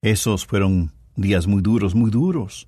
Esos 0.00 0.46
fueron 0.46 0.92
días 1.16 1.46
muy 1.46 1.60
duros, 1.60 1.94
muy 1.94 2.10
duros. 2.10 2.66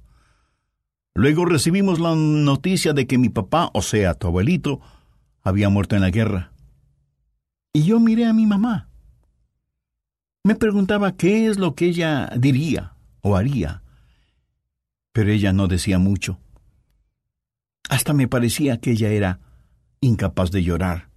Luego 1.18 1.46
recibimos 1.46 1.98
la 1.98 2.14
noticia 2.14 2.92
de 2.92 3.08
que 3.08 3.18
mi 3.18 3.28
papá, 3.28 3.72
o 3.74 3.82
sea, 3.82 4.14
tu 4.14 4.28
abuelito, 4.28 4.80
había 5.42 5.68
muerto 5.68 5.96
en 5.96 6.02
la 6.02 6.10
guerra. 6.10 6.52
Y 7.72 7.82
yo 7.82 7.98
miré 7.98 8.26
a 8.26 8.32
mi 8.32 8.46
mamá. 8.46 8.88
Me 10.44 10.54
preguntaba 10.54 11.16
qué 11.16 11.48
es 11.48 11.58
lo 11.58 11.74
que 11.74 11.86
ella 11.86 12.30
diría 12.36 12.92
o 13.20 13.34
haría. 13.34 13.82
Pero 15.10 15.32
ella 15.32 15.52
no 15.52 15.66
decía 15.66 15.98
mucho. 15.98 16.38
Hasta 17.88 18.12
me 18.12 18.28
parecía 18.28 18.78
que 18.78 18.92
ella 18.92 19.08
era 19.08 19.40
incapaz 20.00 20.52
de 20.52 20.62
llorar. 20.62 21.10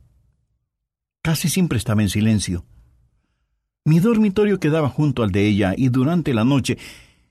Casi 1.21 1.47
siempre 1.47 1.77
estaba 1.77 2.01
en 2.01 2.09
silencio. 2.09 2.65
Mi 3.85 3.99
dormitorio 3.99 4.59
quedaba 4.59 4.89
junto 4.89 5.21
al 5.21 5.29
de 5.29 5.45
ella 5.45 5.75
y 5.77 5.89
durante 5.89 6.33
la 6.33 6.43
noche 6.43 6.79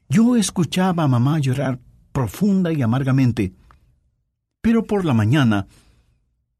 yo 0.08 0.36
escuchaba 0.36 1.02
a 1.02 1.08
mamá 1.08 1.40
llorar 1.40 1.80
profunda 2.12 2.72
y 2.72 2.82
amargamente. 2.82 3.52
Pero 4.60 4.84
por 4.84 5.04
la 5.04 5.14
mañana 5.14 5.66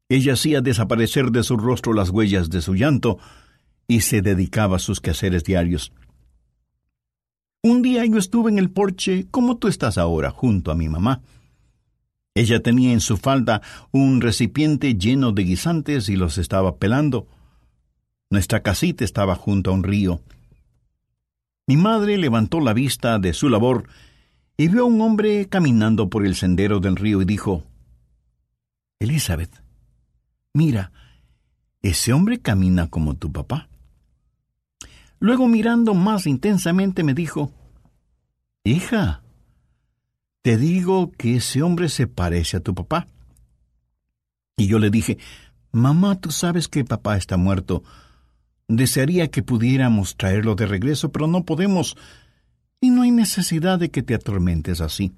ella 0.09 0.33
hacía 0.33 0.61
desaparecer 0.61 1.31
de 1.31 1.43
su 1.43 1.55
rostro 1.55 1.93
las 1.93 2.09
huellas 2.09 2.49
de 2.49 2.61
su 2.61 2.75
llanto 2.75 3.17
y 3.87 4.01
se 4.01 4.21
dedicaba 4.21 4.75
a 4.75 4.79
sus 4.79 4.99
quehaceres 4.99 5.43
diarios. 5.43 5.93
Un 7.63 7.81
día 7.81 8.05
yo 8.05 8.17
estuve 8.17 8.51
en 8.51 8.57
el 8.57 8.71
porche, 8.71 9.27
como 9.31 9.57
tú 9.57 9.67
estás 9.67 9.97
ahora, 9.97 10.31
junto 10.31 10.71
a 10.71 10.75
mi 10.75 10.89
mamá. 10.89 11.21
Ella 12.33 12.61
tenía 12.61 12.91
en 12.91 13.01
su 13.01 13.17
falda 13.17 13.61
un 13.91 14.19
recipiente 14.19 14.95
lleno 14.95 15.31
de 15.31 15.43
guisantes 15.43 16.09
y 16.09 16.15
los 16.15 16.37
estaba 16.37 16.77
pelando. 16.77 17.27
Nuestra 18.29 18.63
casita 18.63 19.03
estaba 19.05 19.35
junto 19.35 19.71
a 19.71 19.73
un 19.73 19.83
río. 19.83 20.21
Mi 21.67 21.77
madre 21.77 22.17
levantó 22.17 22.59
la 22.59 22.73
vista 22.73 23.19
de 23.19 23.33
su 23.33 23.47
labor 23.47 23.87
y 24.61 24.67
vio 24.67 24.83
a 24.83 24.85
un 24.85 25.01
hombre 25.01 25.49
caminando 25.49 26.07
por 26.07 26.23
el 26.23 26.35
sendero 26.35 26.79
del 26.79 26.95
río 26.95 27.19
y 27.19 27.25
dijo, 27.25 27.63
Elizabeth, 28.99 29.49
mira, 30.53 30.91
ese 31.81 32.13
hombre 32.13 32.41
camina 32.41 32.87
como 32.87 33.15
tu 33.15 33.31
papá. 33.31 33.69
Luego 35.17 35.47
mirando 35.47 35.95
más 35.95 36.27
intensamente 36.27 37.03
me 37.03 37.15
dijo, 37.15 37.51
Hija, 38.63 39.23
te 40.43 40.57
digo 40.57 41.11
que 41.11 41.37
ese 41.37 41.63
hombre 41.63 41.89
se 41.89 42.05
parece 42.05 42.57
a 42.57 42.59
tu 42.59 42.75
papá. 42.75 43.07
Y 44.57 44.67
yo 44.67 44.77
le 44.77 44.91
dije, 44.91 45.17
Mamá, 45.71 46.21
tú 46.21 46.29
sabes 46.29 46.67
que 46.67 46.85
papá 46.85 47.17
está 47.17 47.35
muerto. 47.35 47.81
Desearía 48.67 49.31
que 49.31 49.41
pudiéramos 49.41 50.17
traerlo 50.17 50.53
de 50.53 50.67
regreso, 50.67 51.11
pero 51.11 51.25
no 51.25 51.45
podemos, 51.45 51.97
y 52.81 52.89
no 52.89 53.03
hay 53.03 53.11
necesidad 53.11 53.79
de 53.79 53.91
que 53.91 54.01
te 54.01 54.15
atormentes 54.15 54.81
así. 54.81 55.13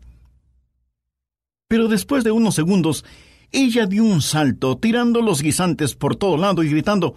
Pero 1.70 1.88
después 1.88 2.24
de 2.24 2.32
unos 2.32 2.54
segundos, 2.54 3.04
ella 3.52 3.88
dio 3.88 4.04
un 4.04 4.22
salto, 4.22 4.78
tirando 4.78 5.22
los 5.22 5.42
guisantes 5.42 5.96
por 5.96 6.16
todo 6.18 6.38
lado 6.38 6.62
y 6.62 6.70
gritando 6.70 7.16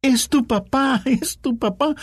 Es 0.00 0.28
tu 0.28 0.46
papá, 0.46 1.02
es 1.04 1.38
tu 1.38 1.58
papá. 1.58 1.94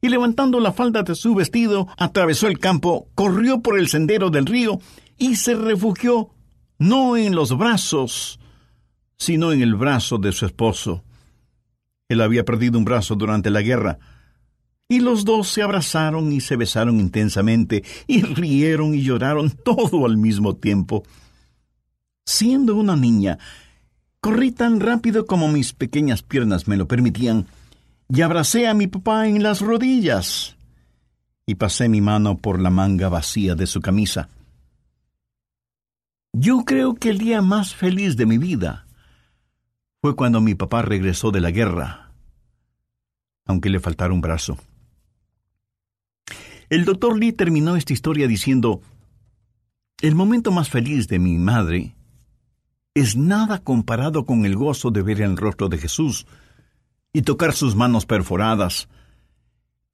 Y 0.00 0.08
levantando 0.08 0.60
la 0.60 0.72
falda 0.72 1.02
de 1.02 1.14
su 1.14 1.34
vestido, 1.34 1.88
atravesó 1.98 2.46
el 2.46 2.58
campo, 2.58 3.08
corrió 3.14 3.60
por 3.60 3.78
el 3.78 3.88
sendero 3.88 4.30
del 4.30 4.46
río 4.46 4.80
y 5.18 5.36
se 5.36 5.54
refugió 5.54 6.30
no 6.78 7.16
en 7.16 7.34
los 7.34 7.56
brazos, 7.58 8.38
sino 9.16 9.52
en 9.52 9.60
el 9.62 9.74
brazo 9.74 10.18
de 10.18 10.32
su 10.32 10.46
esposo. 10.46 11.04
Él 12.08 12.20
había 12.20 12.44
perdido 12.44 12.78
un 12.78 12.84
brazo 12.84 13.16
durante 13.16 13.50
la 13.50 13.60
guerra, 13.60 13.98
y 14.88 15.00
los 15.00 15.26
dos 15.26 15.48
se 15.48 15.62
abrazaron 15.62 16.32
y 16.32 16.40
se 16.40 16.56
besaron 16.56 16.98
intensamente, 16.98 17.84
y 18.06 18.22
rieron 18.22 18.94
y 18.94 19.02
lloraron 19.02 19.50
todo 19.50 20.06
al 20.06 20.16
mismo 20.16 20.56
tiempo. 20.56 21.04
Siendo 22.24 22.74
una 22.74 22.96
niña, 22.96 23.38
corrí 24.20 24.50
tan 24.50 24.80
rápido 24.80 25.26
como 25.26 25.48
mis 25.48 25.74
pequeñas 25.74 26.22
piernas 26.22 26.66
me 26.68 26.78
lo 26.78 26.88
permitían, 26.88 27.46
y 28.08 28.22
abracé 28.22 28.66
a 28.66 28.72
mi 28.72 28.86
papá 28.86 29.28
en 29.28 29.42
las 29.42 29.60
rodillas, 29.60 30.56
y 31.44 31.56
pasé 31.56 31.90
mi 31.90 32.00
mano 32.00 32.38
por 32.38 32.58
la 32.58 32.70
manga 32.70 33.10
vacía 33.10 33.54
de 33.54 33.66
su 33.66 33.82
camisa. 33.82 34.30
Yo 36.32 36.64
creo 36.64 36.94
que 36.94 37.10
el 37.10 37.18
día 37.18 37.42
más 37.42 37.74
feliz 37.74 38.16
de 38.16 38.24
mi 38.26 38.38
vida 38.38 38.86
fue 40.00 40.16
cuando 40.16 40.40
mi 40.40 40.54
papá 40.54 40.82
regresó 40.82 41.30
de 41.30 41.40
la 41.40 41.50
guerra, 41.50 42.12
aunque 43.44 43.70
le 43.70 43.80
faltara 43.80 44.14
un 44.14 44.20
brazo. 44.20 44.56
El 46.70 46.84
doctor 46.84 47.18
Lee 47.18 47.32
terminó 47.32 47.76
esta 47.76 47.94
historia 47.94 48.28
diciendo, 48.28 48.82
el 50.02 50.14
momento 50.14 50.52
más 50.52 50.68
feliz 50.68 51.08
de 51.08 51.18
mi 51.18 51.38
madre 51.38 51.96
es 52.94 53.16
nada 53.16 53.62
comparado 53.62 54.26
con 54.26 54.44
el 54.44 54.54
gozo 54.54 54.90
de 54.90 55.02
ver 55.02 55.22
el 55.22 55.36
rostro 55.36 55.68
de 55.68 55.78
Jesús 55.78 56.26
y 57.12 57.22
tocar 57.22 57.54
sus 57.54 57.74
manos 57.74 58.04
perforadas, 58.04 58.88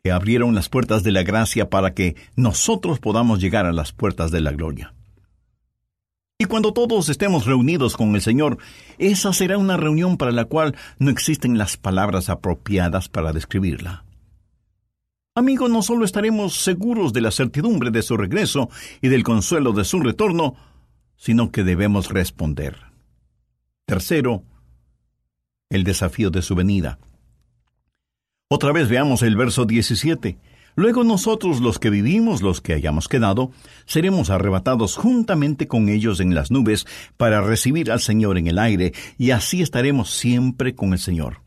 que 0.03 0.11
abrieron 0.11 0.55
las 0.55 0.69
puertas 0.69 1.03
de 1.05 1.13
la 1.13 1.23
gracia 1.23 1.71
para 1.71 1.95
que 1.95 2.17
nosotros 2.35 2.99
podamos 2.99 3.41
llegar 3.41 3.67
a 3.67 3.73
las 3.73 3.93
puertas 3.93 4.31
de 4.33 4.41
la 4.41 4.51
gloria. 4.51 4.95
Y 6.39 6.47
cuando 6.47 6.73
todos 6.73 7.09
estemos 7.09 7.47
reunidos 7.47 7.97
con 7.97 8.17
el 8.17 8.21
Señor, 8.21 8.59
esa 8.99 9.33
será 9.33 9.59
una 9.59 9.77
reunión 9.77 10.17
para 10.17 10.33
la 10.33 10.47
cual 10.47 10.75
no 10.99 11.11
existen 11.11 11.57
las 11.57 11.77
palabras 11.77 12.29
apropiadas 12.29 13.09
para 13.09 13.33
describirla. 13.33 14.05
Amigo, 15.37 15.69
no 15.69 15.83
solo 15.83 16.05
estaremos 16.05 16.63
seguros 16.63 17.13
de 17.13 17.21
la 17.21 17.33
certidumbre 17.33 17.91
de 17.91 18.03
su 18.03 18.17
regreso 18.17 18.71
y 19.01 19.09
del 19.09 19.25
consuelo 19.25 19.73
de 19.73 19.85
su 19.85 19.99
retorno, 19.99 20.55
sino 21.17 21.51
que 21.51 21.65
debemos 21.65 22.11
responder. 22.11 22.77
Tercero, 23.85 24.45
el 25.71 25.83
desafío 25.83 26.31
de 26.31 26.41
su 26.41 26.55
venida. 26.55 27.01
Otra 28.49 28.71
vez 28.71 28.89
veamos 28.89 29.23
el 29.23 29.35
verso 29.35 29.65
17. 29.65 30.39
Luego 30.77 31.03
nosotros 31.03 31.61
los 31.61 31.81
que 31.81 31.91
vivimos, 31.91 32.41
los 32.41 32.61
que 32.61 32.73
hayamos 32.73 33.09
quedado, 33.09 33.51
seremos 33.87 34.31
arrebatados 34.31 34.95
juntamente 34.95 35.67
con 35.67 35.89
ellos 35.89 36.21
en 36.21 36.37
las 36.37 36.53
nubes 36.53 36.87
para 37.17 37.41
recibir 37.41 37.91
al 37.91 38.01
Señor 38.01 38.39
en 38.39 38.47
el 38.47 38.61
aire, 38.61 38.93
y 39.19 39.33
así 39.33 39.63
estaremos 39.63 40.11
siempre 40.11 40.77
con 40.77 40.93
el 40.93 41.01
Señor. 41.01 41.43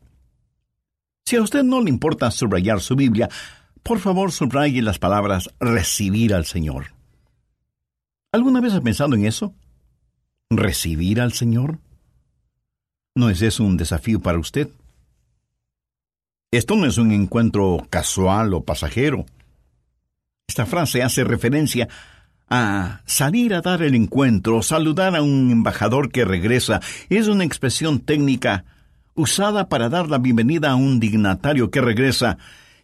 Si 1.24 1.36
a 1.36 1.42
usted 1.42 1.62
no 1.62 1.80
le 1.80 1.88
importa 1.88 2.30
subrayar 2.30 2.80
su 2.80 2.96
Biblia, 2.96 3.28
por 3.88 4.00
favor 4.00 4.32
subraye 4.32 4.82
las 4.82 4.98
palabras 4.98 5.48
recibir 5.58 6.34
al 6.34 6.44
Señor. 6.44 6.88
¿Alguna 8.32 8.60
vez 8.60 8.74
ha 8.74 8.82
pensado 8.82 9.14
en 9.14 9.24
eso? 9.24 9.54
¿Recibir 10.50 11.22
al 11.22 11.32
Señor? 11.32 11.78
¿No 13.14 13.30
es 13.30 13.40
eso 13.40 13.64
un 13.64 13.78
desafío 13.78 14.20
para 14.20 14.38
usted? 14.38 14.68
Esto 16.50 16.76
no 16.76 16.84
es 16.84 16.98
un 16.98 17.12
encuentro 17.12 17.86
casual 17.88 18.52
o 18.52 18.62
pasajero. 18.62 19.24
Esta 20.46 20.66
frase 20.66 21.02
hace 21.02 21.24
referencia 21.24 21.88
a 22.50 23.00
salir 23.06 23.54
a 23.54 23.62
dar 23.62 23.82
el 23.82 23.94
encuentro, 23.94 24.62
saludar 24.62 25.16
a 25.16 25.22
un 25.22 25.50
embajador 25.50 26.12
que 26.12 26.26
regresa. 26.26 26.80
Es 27.08 27.26
una 27.26 27.44
expresión 27.44 28.00
técnica 28.00 28.66
usada 29.14 29.70
para 29.70 29.88
dar 29.88 30.10
la 30.10 30.18
bienvenida 30.18 30.72
a 30.72 30.76
un 30.76 31.00
dignatario 31.00 31.70
que 31.70 31.80
regresa. 31.80 32.36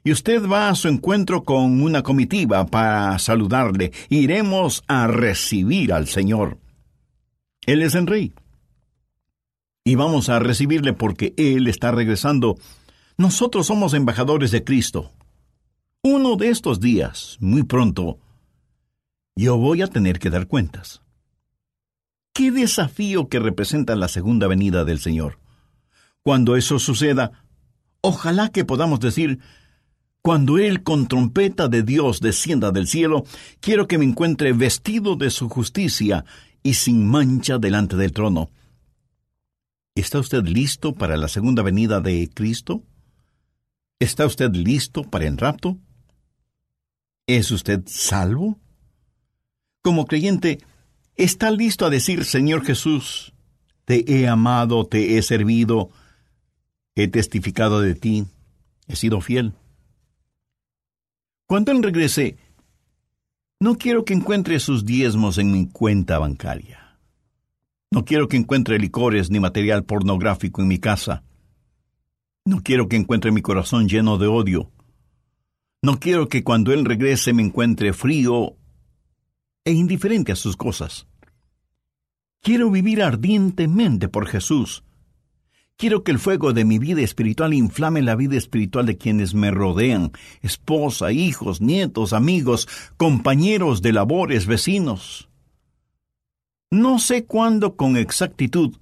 Y 0.05 0.12
usted 0.12 0.47
va 0.47 0.69
a 0.69 0.75
su 0.75 0.88
encuentro 0.88 1.43
con 1.43 1.83
una 1.83 2.03
comitiva 2.03 2.67
para 2.67 3.19
saludarle. 3.19 3.93
Iremos 4.11 4.85
a 4.87 5.07
recibir 5.07 5.93
al 5.93 6.07
Señor. 6.07 6.59
Él 7.67 7.83
es 7.83 7.95
el 7.95 8.07
rey. 8.07 8.33
Y 9.83 9.97
vamos 9.97 10.29
a 10.29 10.38
recibirle 10.38 10.93
porque 10.93 11.35
Él 11.37 11.67
está 11.67 11.90
regresando 11.90 12.57
nosotros 13.17 13.69
somos 13.69 13.95
embajadores 13.95 14.51
de 14.51 14.64
Cristo. 14.64 15.12
Uno 16.03 16.35
de 16.35 16.49
estos 16.49 16.81
días, 16.81 17.37
muy 17.38 17.62
pronto, 17.62 18.19
yo 19.37 19.57
voy 19.57 19.83
a 19.83 19.87
tener 19.87 20.19
que 20.19 20.31
dar 20.31 20.49
cuentas. 20.49 21.01
Qué 22.33 22.51
desafío 22.51 23.29
que 23.29 23.38
representa 23.38 23.95
la 23.95 24.09
segunda 24.09 24.49
venida 24.49 24.85
del 24.85 24.99
Señor. 24.99 25.38
Cuando 26.25 26.57
eso 26.57 26.81
suceda, 26.81 27.45
ojalá 28.01 28.49
que 28.49 28.64
podamos 28.64 28.99
decir, 28.99 29.38
cuando 30.25 30.57
Él 30.57 30.83
con 30.83 31.07
trompeta 31.07 31.69
de 31.69 31.83
Dios 31.83 32.21
descienda 32.21 32.73
del 32.73 32.87
cielo, 32.87 33.27
quiero 33.61 33.87
que 33.87 33.99
me 33.99 34.07
encuentre 34.07 34.55
vestido 34.55 35.17
de 35.17 35.29
su 35.29 35.51
justicia 35.51 36.25
y 36.63 36.75
sin 36.75 37.07
mancha 37.07 37.59
delante 37.59 37.95
del 37.97 38.13
trono. 38.13 38.51
¿Está 39.95 40.19
usted 40.19 40.43
listo 40.45 40.95
para 40.95 41.19
la 41.19 41.29
segunda 41.29 41.63
venida 41.63 42.01
de 42.01 42.31
Cristo? 42.33 42.83
¿Está 43.99 44.25
usted 44.25 44.51
listo 44.55 45.03
para 45.03 45.27
el 45.27 45.37
rapto? 45.37 45.77
¿Es 47.27 47.51
usted 47.51 47.83
salvo? 47.85 48.59
Como 49.83 50.07
creyente, 50.07 50.59
¿está 51.17 51.51
listo 51.51 51.85
a 51.85 51.91
decir, 51.91 52.25
Señor 52.25 52.65
Jesús, 52.65 53.35
te 53.85 54.11
he 54.11 54.27
amado, 54.27 54.87
te 54.87 55.19
he 55.19 55.23
servido, 55.23 55.91
he 56.95 57.09
testificado 57.09 57.83
de 57.83 57.95
ti, 57.95 58.25
he 58.89 58.97
sido 58.97 59.21
fiel? 59.21 59.53
Cuando 61.55 61.71
Él 61.71 61.85
regrese, 61.85 62.37
no 63.61 63.77
quiero 63.77 64.05
que 64.05 64.12
encuentre 64.12 64.59
sus 64.59 64.85
diezmos 64.85 65.38
en 65.38 65.53
mi 65.53 65.69
cuenta 65.69 66.19
bancaria. 66.19 66.99
No 67.93 68.05
quiero 68.05 68.27
que 68.27 68.37
encuentre 68.37 68.77
licores 68.81 69.31
ni 69.31 69.38
material 69.38 69.85
pornográfico 69.85 70.62
en 70.62 70.67
mi 70.67 70.79
casa. 70.81 71.23
No 72.45 72.61
quiero 72.64 72.88
que 72.88 72.97
encuentre 72.97 73.31
mi 73.31 73.40
corazón 73.40 73.88
lleno 73.88 74.19
de 74.19 74.27
odio. 74.27 74.73
No 75.81 76.01
quiero 76.01 76.29
que 76.29 76.43
cuando 76.43 76.73
Él 76.73 76.85
regrese 76.85 77.33
me 77.33 77.45
encuentre 77.45 77.93
frío 77.93 78.57
e 79.64 79.71
indiferente 79.71 80.33
a 80.33 80.37
sus 80.37 80.57
cosas. 80.57 81.07
Quiero 82.43 82.69
vivir 82.69 83.01
ardientemente 83.01 84.09
por 84.09 84.27
Jesús. 84.27 84.83
Quiero 85.77 86.05
que 86.05 86.13
el 86.13 86.19
fuego 86.19 86.53
de 86.53 86.65
mi 86.65 86.79
vida 86.79 87.03
espiritual 87.03 87.53
inflame 87.53 88.03
la 88.03 88.15
vida 88.15 88.37
espiritual 88.37 88.87
de 88.87 88.97
quienes 88.97 89.35
me 89.35 89.51
rodean, 89.51 90.13
esposa, 90.41 91.11
hijos, 91.11 91.61
nietos, 91.61 92.13
amigos, 92.13 92.69
compañeros 92.97 93.83
de 93.83 93.93
labores, 93.93 94.47
vecinos. 94.47 95.29
No 96.71 96.99
sé 96.99 97.25
cuándo 97.25 97.77
con 97.77 97.97
exactitud, 97.97 98.77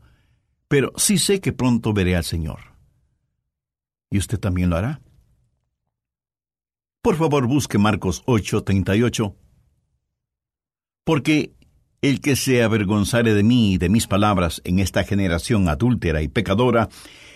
pero 0.69 0.93
sí 0.97 1.19
sé 1.19 1.41
que 1.41 1.53
pronto 1.53 1.93
veré 1.93 2.17
al 2.17 2.25
Señor 2.25 2.73
y 4.13 4.19
usted 4.19 4.39
también 4.39 4.69
lo 4.71 4.77
hará. 4.77 5.01
Por 7.01 7.17
favor, 7.17 7.47
busque 7.47 7.79
Marcos 7.79 8.23
8:38. 8.27 9.35
Porque 11.05 11.55
el 12.03 12.21
que 12.21 12.37
se 12.37 12.63
avergonzare 12.63 13.33
de 13.33 13.43
mí 13.43 13.73
y 13.73 13.79
de 13.79 13.89
mis 13.89 14.07
palabras 14.07 14.61
en 14.65 14.79
esta 14.79 15.05
generación 15.05 15.69
adúltera 15.69 16.21
y 16.21 16.29
pecadora, 16.29 16.89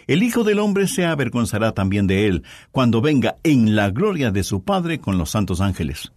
el 0.07 0.22
Hijo 0.22 0.44
del 0.44 0.59
Hombre 0.59 0.87
se 0.87 1.07
avergonzará 1.07 1.72
también 1.72 2.07
de 2.07 2.26
él 2.26 2.44
cuando 2.70 3.00
venga 3.00 3.37
en 3.42 3.74
la 3.74 3.90
gloria 3.90 4.31
de 4.31 4.44
su 4.44 4.62
Padre 4.62 5.00
con 5.00 5.16
los 5.16 5.31
santos 5.31 5.61
ángeles. 5.61 6.12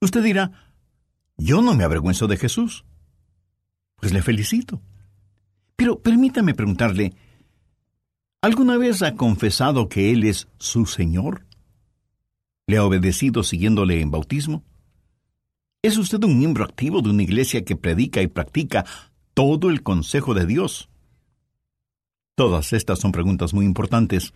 Usted 0.00 0.24
dirá, 0.24 0.50
yo 1.36 1.62
no 1.62 1.74
me 1.74 1.84
avergüenzo 1.84 2.26
de 2.26 2.36
Jesús. 2.36 2.84
Pues 3.96 4.12
le 4.12 4.22
felicito. 4.22 4.82
Pero 5.76 6.00
permítame 6.00 6.54
preguntarle, 6.54 7.14
¿Alguna 8.42 8.78
vez 8.78 9.02
ha 9.02 9.16
confesado 9.16 9.90
que 9.90 10.12
Él 10.12 10.24
es 10.24 10.48
su 10.58 10.86
Señor? 10.86 11.44
¿Le 12.66 12.78
ha 12.78 12.84
obedecido 12.84 13.42
siguiéndole 13.42 14.00
en 14.00 14.10
bautismo? 14.10 14.64
¿Es 15.82 15.96
usted 15.96 16.22
un 16.24 16.38
miembro 16.38 16.64
activo 16.64 17.00
de 17.00 17.08
una 17.08 17.22
iglesia 17.22 17.64
que 17.64 17.74
predica 17.74 18.20
y 18.20 18.26
practica 18.26 18.84
todo 19.32 19.70
el 19.70 19.82
consejo 19.82 20.34
de 20.34 20.44
Dios? 20.44 20.90
Todas 22.34 22.74
estas 22.74 22.98
son 22.98 23.12
preguntas 23.12 23.54
muy 23.54 23.64
importantes. 23.64 24.34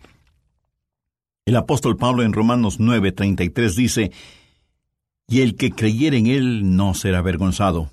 El 1.45 1.55
apóstol 1.55 1.97
Pablo 1.97 2.23
en 2.23 2.33
Romanos 2.33 2.79
9:33 2.79 3.75
dice, 3.75 4.11
Y 5.27 5.41
el 5.41 5.55
que 5.55 5.69
creyere 5.69 6.17
en 6.17 6.25
Él 6.25 6.75
no 6.75 6.95
será 6.95 7.19
avergonzado. 7.19 7.91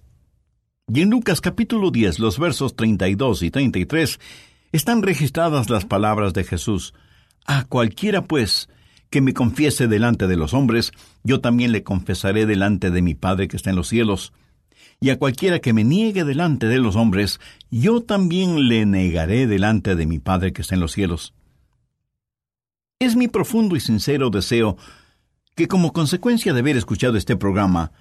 Y 0.89 1.03
en 1.03 1.11
Lucas 1.11 1.43
capítulo 1.43 1.91
10, 1.91 2.21
los 2.21 2.39
versos 2.39 2.75
32 2.75 3.43
y 3.43 3.51
33, 3.51 4.19
están 4.73 5.03
registradas 5.03 5.69
las 5.69 5.85
palabras 5.85 6.33
de 6.33 6.45
Jesús. 6.45 6.95
A 7.45 7.65
cualquiera, 7.65 8.25
pues, 8.25 8.71
que 9.13 9.21
me 9.21 9.35
confiese 9.35 9.89
delante 9.89 10.27
de 10.27 10.37
los 10.37 10.55
hombres, 10.55 10.91
yo 11.23 11.41
también 11.41 11.71
le 11.71 11.85
confesaré 11.85 12.47
delante 12.47 12.91
de 12.91 13.03
mi 13.03 13.15
Padre 13.15 13.47
que 13.47 13.59
está 13.59 13.69
en 13.69 13.77
los 13.77 13.89
cielos. 13.89 14.33
Y 15.01 15.11
a 15.11 15.19
cualquiera 15.19 15.59
que 15.59 15.75
me 15.75 15.85
niegue 15.85 16.25
delante 16.25 16.67
de 16.67 16.79
los 16.79 16.97
hombres, 16.97 17.39
yo 17.71 18.01
también 18.01 18.69
le 18.69 18.87
negaré 18.87 19.47
delante 19.47 19.97
de 19.97 20.07
mi 20.07 20.19
Padre 20.19 20.55
que 20.55 20.63
está 20.63 20.77
en 20.77 20.81
los 20.81 20.93
cielos. 20.93 21.35
Es 22.99 23.15
mi 23.15 23.29
profundo 23.29 23.77
y 23.77 23.81
sincero 23.81 24.31
deseo 24.31 24.79
que 25.55 25.69
como 25.69 25.93
consecuencia 25.93 26.55
de 26.55 26.61
haber 26.61 26.79
escuchado 26.79 27.19
este 27.19 27.37
programa, 27.37 27.93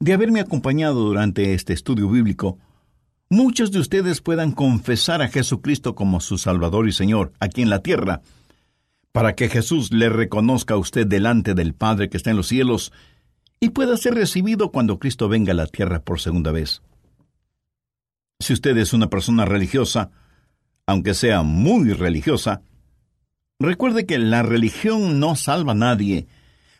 de 0.00 0.14
haberme 0.14 0.40
acompañado 0.40 1.04
durante 1.04 1.52
este 1.52 1.74
estudio 1.74 2.08
bíblico, 2.08 2.58
muchos 3.28 3.72
de 3.72 3.80
ustedes 3.80 4.22
puedan 4.22 4.52
confesar 4.52 5.20
a 5.20 5.28
Jesucristo 5.28 5.94
como 5.94 6.20
su 6.20 6.38
Salvador 6.38 6.88
y 6.88 6.92
Señor 6.92 7.34
aquí 7.40 7.60
en 7.60 7.68
la 7.68 7.80
tierra, 7.80 8.22
para 9.16 9.34
que 9.34 9.48
Jesús 9.48 9.94
le 9.94 10.10
reconozca 10.10 10.74
a 10.74 10.76
usted 10.76 11.06
delante 11.06 11.54
del 11.54 11.72
Padre 11.72 12.10
que 12.10 12.18
está 12.18 12.32
en 12.32 12.36
los 12.36 12.48
cielos 12.48 12.92
y 13.60 13.70
pueda 13.70 13.96
ser 13.96 14.12
recibido 14.12 14.70
cuando 14.70 14.98
Cristo 14.98 15.26
venga 15.26 15.52
a 15.52 15.56
la 15.56 15.66
tierra 15.66 16.00
por 16.00 16.20
segunda 16.20 16.52
vez. 16.52 16.82
Si 18.40 18.52
usted 18.52 18.76
es 18.76 18.92
una 18.92 19.08
persona 19.08 19.46
religiosa, 19.46 20.10
aunque 20.84 21.14
sea 21.14 21.40
muy 21.40 21.94
religiosa, 21.94 22.60
recuerde 23.58 24.04
que 24.04 24.18
la 24.18 24.42
religión 24.42 25.18
no 25.18 25.34
salva 25.34 25.72
a 25.72 25.76
nadie, 25.76 26.26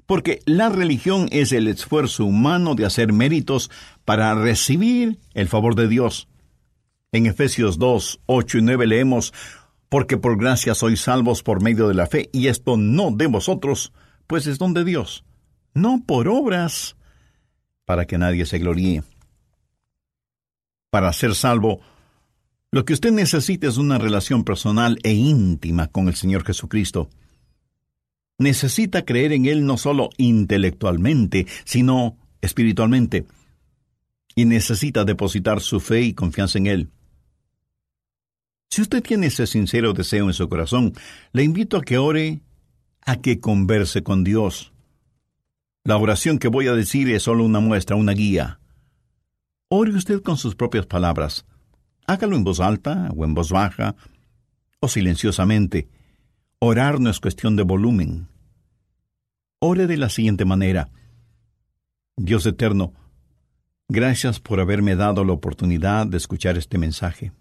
porque 0.05 0.43
la 0.45 0.69
religión 0.69 1.29
es 1.33 1.53
el 1.53 1.69
esfuerzo 1.69 2.27
humano 2.27 2.75
de 2.75 2.85
hacer 2.85 3.15
méritos 3.15 3.71
para 4.05 4.35
recibir 4.35 5.17
el 5.33 5.49
favor 5.49 5.75
de 5.75 5.89
Dios. 5.89 6.29
En 7.13 7.25
Efesios 7.25 7.79
2, 7.79 8.21
8 8.27 8.59
y 8.59 8.61
9 8.61 8.87
leemos, 8.89 9.33
porque 9.89 10.17
por 10.17 10.39
gracia 10.39 10.75
sois 10.75 11.01
salvos 11.01 11.43
por 11.43 11.63
medio 11.63 11.89
de 11.89 11.95
la 11.95 12.07
fe, 12.07 12.29
y 12.33 12.49
esto 12.49 12.77
no 12.77 13.11
de 13.11 13.27
vosotros, 13.27 13.93
pues 14.27 14.47
es 14.47 14.59
don 14.59 14.75
de 14.75 14.85
Dios 14.85 15.25
no 15.77 16.03
por 16.05 16.27
obras, 16.27 16.97
para 17.85 18.07
que 18.07 18.19
nadie 18.19 18.47
se 18.47 18.59
gloríe. 18.59 19.05
Para 20.91 21.13
ser 21.13 21.35
salvo, 21.35 21.81
lo 22.73 22.85
que 22.85 22.95
usted 22.95 23.13
necesita 23.13 23.69
es 23.69 23.77
una 23.77 23.99
relación 23.99 24.43
personal 24.43 24.99
e 25.03 25.13
íntima 25.13 25.89
con 25.89 26.09
el 26.09 26.15
Señor 26.15 26.45
Jesucristo. 26.45 27.11
Necesita 28.39 29.05
creer 29.05 29.33
en 29.33 29.47
Él 29.47 29.67
no 29.67 29.77
solo 29.77 30.09
intelectualmente, 30.17 31.47
sino 31.65 32.17
espiritualmente. 32.41 33.27
Y 34.35 34.47
necesita 34.47 35.05
depositar 35.05 35.61
su 35.61 35.81
fe 35.81 36.03
y 36.03 36.15
confianza 36.15 36.59
en 36.59 36.67
Él. 36.67 36.91
Si 38.71 38.83
usted 38.83 39.03
tiene 39.03 39.29
ese 39.29 39.47
sincero 39.47 39.93
deseo 39.93 40.27
en 40.27 40.35
su 40.35 40.49
corazón, 40.49 40.93
le 41.33 41.43
invito 41.43 41.77
a 41.77 41.83
que 41.83 41.99
ore, 41.99 42.41
a 43.03 43.17
que 43.17 43.41
converse 43.41 44.03
con 44.03 44.25
Dios. 44.25 44.73
La 45.85 45.97
oración 45.97 46.39
que 46.39 46.49
voy 46.49 46.67
a 46.67 46.75
decir 46.75 47.09
es 47.11 47.23
solo 47.23 47.45
una 47.45 47.61
muestra, 47.61 47.97
una 47.97 48.13
guía. 48.13 48.59
Ore 49.69 49.93
usted 49.93 50.21
con 50.23 50.37
sus 50.37 50.57
propias 50.57 50.87
palabras. 50.87 51.47
Hágalo 52.07 52.37
en 52.37 52.45
voz 52.45 52.61
alta 52.61 53.09
o 53.17 53.25
en 53.25 53.35
voz 53.35 53.51
baja 53.51 53.95
o 54.81 54.89
silenciosamente. 54.89 55.89
Orar 56.59 57.01
no 57.01 57.11
es 57.11 57.21
cuestión 57.21 57.57
de 57.57 57.63
volumen. 57.63 58.29
Ore 59.59 59.87
de 59.87 59.97
la 59.97 60.09
siguiente 60.09 60.45
manera. 60.45 60.91
Dios 62.17 62.47
eterno, 62.47 62.95
gracias 63.89 64.41
por 64.41 64.61
haberme 64.61 64.97
dado 64.97 65.25
la 65.25 65.33
oportunidad 65.33 66.07
de 66.07 66.17
escuchar 66.17 66.57
este 66.57 66.79
mensaje. 66.79 67.33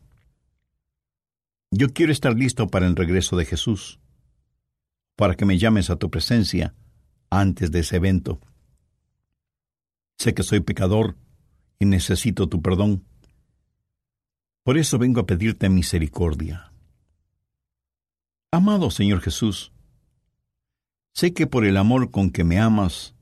Yo 1.71 1.89
quiero 1.93 2.11
estar 2.11 2.35
listo 2.35 2.67
para 2.67 2.87
el 2.87 2.95
regreso 2.95 3.35
de 3.35 3.45
Jesús, 3.45 3.99
para 5.15 5.35
que 5.35 5.45
me 5.45 5.57
llames 5.57 5.89
a 5.89 5.95
tu 5.95 6.09
presencia 6.09 6.73
antes 7.29 7.71
de 7.71 7.79
ese 7.79 7.97
evento. 7.97 8.39
Sé 10.17 10.33
que 10.33 10.43
soy 10.43 10.61
pecador 10.61 11.15
y 11.79 11.85
necesito 11.85 12.47
tu 12.47 12.61
perdón. 12.61 13.03
Por 14.63 14.77
eso 14.77 14.97
vengo 14.97 15.21
a 15.21 15.25
pedirte 15.25 15.69
misericordia. 15.69 16.71
Amado 18.51 18.89
Señor 18.89 19.21
Jesús, 19.21 19.73
sé 21.13 21.33
que 21.33 21.45
por 21.45 21.65
el 21.65 21.77
amor 21.77 22.09
con 22.09 22.29
que 22.29 22.43
me 22.43 22.59
amas, 22.59 23.15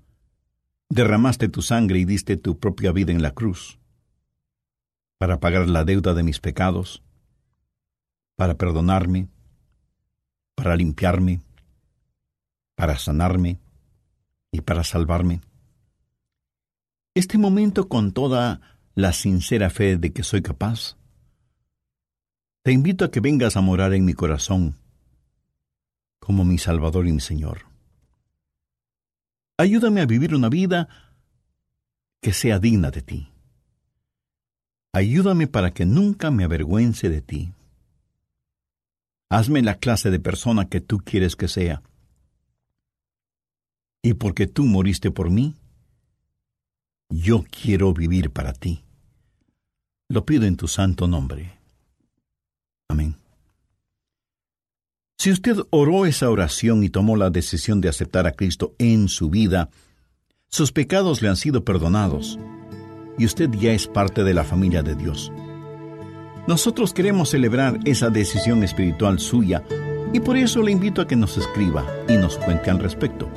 derramaste 0.90 1.50
tu 1.50 1.62
sangre 1.62 1.98
y 1.98 2.06
diste 2.06 2.38
tu 2.38 2.60
propia 2.60 2.92
vida 2.92 3.12
en 3.12 3.24
la 3.24 3.32
cruz, 3.32 3.80
para 5.18 5.40
pagar 5.40 5.68
la 5.68 5.84
deuda 5.84 6.14
de 6.14 6.22
mis 6.22 6.40
pecados, 6.40 7.02
para 8.36 8.56
perdonarme, 8.56 9.28
para 10.56 10.76
limpiarme, 10.76 11.42
para 12.76 12.98
sanarme, 12.98 13.60
y 14.54 14.62
para 14.62 14.86
salvarme. 14.86 15.42
Este 17.16 17.38
momento 17.38 17.90
con 17.90 18.14
toda 18.14 18.62
la 18.96 19.12
sincera 19.12 19.70
fe 19.70 19.98
de 19.98 20.14
que 20.14 20.24
soy 20.24 20.42
capaz, 20.42 20.96
te 22.62 22.72
invito 22.72 23.04
a 23.04 23.12
que 23.12 23.20
vengas 23.20 23.58
a 23.58 23.62
morar 23.62 23.94
en 23.94 24.06
mi 24.06 24.14
corazón 24.14 24.78
como 26.20 26.46
mi 26.46 26.58
Salvador 26.58 27.08
y 27.08 27.12
mi 27.12 27.20
Señor. 27.20 27.66
Ayúdame 29.58 30.02
a 30.02 30.06
vivir 30.06 30.34
una 30.34 30.50
vida 30.50 30.88
que 32.22 32.32
sea 32.32 32.60
digna 32.60 32.92
de 32.92 33.02
ti. 33.02 33.30
Ayúdame 34.94 35.48
para 35.48 35.74
que 35.74 35.86
nunca 35.86 36.30
me 36.32 36.44
avergüence 36.44 37.10
de 37.10 37.22
ti. 37.22 37.54
Hazme 39.34 39.64
la 39.64 39.80
clase 39.80 40.12
de 40.12 40.20
persona 40.20 40.70
que 40.70 40.80
tú 40.80 41.00
quieres 41.00 41.36
que 41.36 41.48
sea 41.48 41.82
y 44.04 44.14
porque 44.14 44.46
tú 44.46 44.66
moriste 44.66 45.10
por 45.10 45.32
mí, 45.32 45.56
yo 47.10 47.44
quiero 47.50 47.96
vivir 47.96 48.30
para 48.30 48.54
ti. 48.54 48.84
Lo 50.08 50.24
pido 50.24 50.46
en 50.46 50.56
tu 50.56 50.68
santo 50.68 51.08
nombre. 51.08 51.58
Amén. 52.90 53.16
Si 55.18 55.32
usted 55.32 55.58
oró 55.72 56.06
esa 56.06 56.30
oración 56.30 56.84
y 56.84 56.90
tomó 56.90 57.16
la 57.16 57.32
decisión 57.32 57.82
de 57.82 57.90
aceptar 57.90 58.28
a 58.28 58.34
Cristo 58.34 58.76
en 58.78 59.08
su 59.08 59.32
vida, 59.32 59.72
sus 60.48 60.72
pecados 60.72 61.24
le 61.24 61.30
han 61.30 61.38
sido 61.38 61.66
perdonados 61.66 62.38
y 63.18 63.26
usted 63.26 63.50
ya 63.50 63.72
es 63.72 63.88
parte 63.88 64.24
de 64.24 64.36
la 64.36 64.44
familia 64.44 64.84
de 64.84 64.94
Dios. 64.94 65.32
Nosotros 66.46 66.94
queremos 66.94 67.30
celebrar 67.30 67.80
esa 67.86 68.10
decisión 68.10 68.64
espiritual 68.64 69.20
suya 69.20 69.64
y 70.12 70.20
por 70.20 70.36
eso 70.36 70.62
le 70.62 70.72
invito 70.72 71.02
a 71.02 71.08
que 71.08 71.16
nos 71.16 71.38
escriba 71.38 71.86
y 72.10 72.18
nos 72.18 72.38
cuente 72.38 72.70
al 72.70 72.80
respecto. 72.80 73.30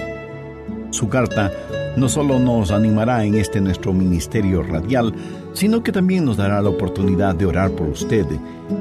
Su 0.90 1.08
carta 1.08 1.52
no 1.96 2.08
solo 2.08 2.40
nos 2.40 2.72
animará 2.72 3.24
en 3.24 3.36
este 3.36 3.60
nuestro 3.60 3.92
ministerio 3.92 4.62
radial, 4.64 5.14
sino 5.52 5.84
que 5.84 5.92
también 5.92 6.24
nos 6.24 6.36
dará 6.36 6.60
la 6.60 6.68
oportunidad 6.68 7.36
de 7.36 7.46
orar 7.46 7.70
por 7.70 7.88
usted 7.88 8.26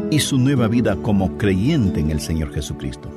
y 0.09 0.19
su 0.19 0.39
nueva 0.39 0.67
vida 0.67 0.95
como 0.95 1.37
creyente 1.37 1.99
en 1.99 2.09
el 2.09 2.19
Señor 2.19 2.51
Jesucristo. 2.51 3.11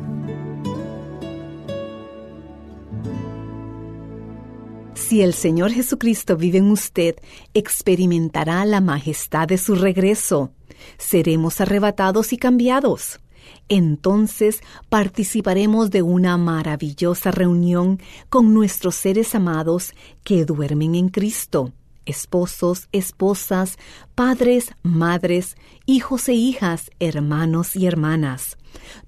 Si 4.94 5.22
el 5.22 5.32
Señor 5.32 5.72
Jesucristo 5.72 6.36
vive 6.36 6.58
en 6.58 6.70
usted, 6.70 7.16
experimentará 7.54 8.66
la 8.66 8.82
majestad 8.82 9.48
de 9.48 9.56
su 9.56 9.74
regreso. 9.74 10.52
Seremos 10.98 11.60
arrebatados 11.60 12.32
y 12.32 12.36
cambiados 12.36 13.20
entonces 13.68 14.60
participaremos 14.88 15.90
de 15.90 16.02
una 16.02 16.36
maravillosa 16.36 17.30
reunión 17.30 18.00
con 18.28 18.54
nuestros 18.54 18.94
seres 18.94 19.34
amados 19.34 19.94
que 20.24 20.44
duermen 20.44 20.94
en 20.94 21.08
Cristo, 21.08 21.72
esposos, 22.06 22.88
esposas, 22.92 23.78
padres, 24.14 24.72
madres, 24.82 25.56
hijos 25.86 26.28
e 26.28 26.34
hijas, 26.34 26.90
hermanos 26.98 27.76
y 27.76 27.86
hermanas. 27.86 28.56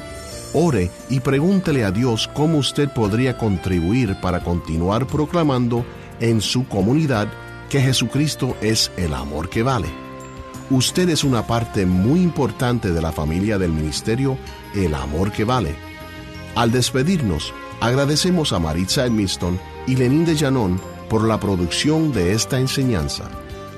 Ore 0.52 0.90
y 1.10 1.20
pregúntele 1.20 1.84
a 1.84 1.90
Dios 1.90 2.30
cómo 2.32 2.58
usted 2.58 2.88
podría 2.88 3.36
contribuir 3.36 4.16
para 4.20 4.40
continuar 4.40 5.06
proclamando 5.06 5.84
en 6.20 6.40
su 6.40 6.66
comunidad 6.66 7.28
que 7.68 7.80
Jesucristo 7.80 8.56
es 8.60 8.90
el 8.96 9.12
amor 9.12 9.48
que 9.48 9.62
vale. 9.62 9.88
Usted 10.70 11.08
es 11.10 11.22
una 11.22 11.46
parte 11.46 11.86
muy 11.86 12.20
importante 12.20 12.90
de 12.90 13.00
la 13.00 13.12
familia 13.12 13.56
del 13.56 13.70
ministerio 13.70 14.36
El 14.74 14.94
Amor 14.94 15.30
que 15.30 15.44
Vale. 15.44 15.76
Al 16.56 16.72
despedirnos, 16.72 17.54
agradecemos 17.80 18.52
a 18.52 18.58
Maritza 18.58 19.06
Edmiston 19.06 19.60
y 19.86 19.94
Lenín 19.94 20.24
de 20.24 20.34
Llanón 20.34 20.80
por 21.08 21.26
la 21.26 21.38
producción 21.38 22.12
de 22.12 22.32
esta 22.32 22.58
enseñanza. 22.58 23.30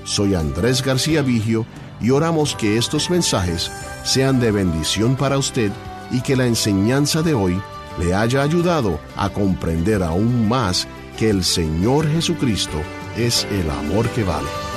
Soy 0.05 0.35
Andrés 0.35 0.83
García 0.83 1.21
Vigio 1.21 1.67
y 2.01 2.11
oramos 2.11 2.55
que 2.55 2.77
estos 2.77 3.11
mensajes 3.11 3.71
sean 4.05 4.41
de 4.41 4.51
bendición 4.51 5.17
para 5.17 5.39
usted 5.39 5.73
y 6.11 6.21
que 6.21 6.37
la 6.37 6.47
enseñanza 6.47 7.23
de 7.23 7.35
hoy 7.35 7.61
le 7.99 8.15
haya 8.15 8.43
ayudado 8.43 9.01
a 9.17 9.29
comprender 9.31 10.03
aún 10.03 10.49
más 10.49 10.87
que 11.19 11.31
el 11.31 11.45
Señor 11.45 12.09
Jesucristo 12.09 12.81
es 13.17 13.47
el 13.51 13.69
amor 13.71 14.09
que 14.11 14.23
vale. 14.23 14.68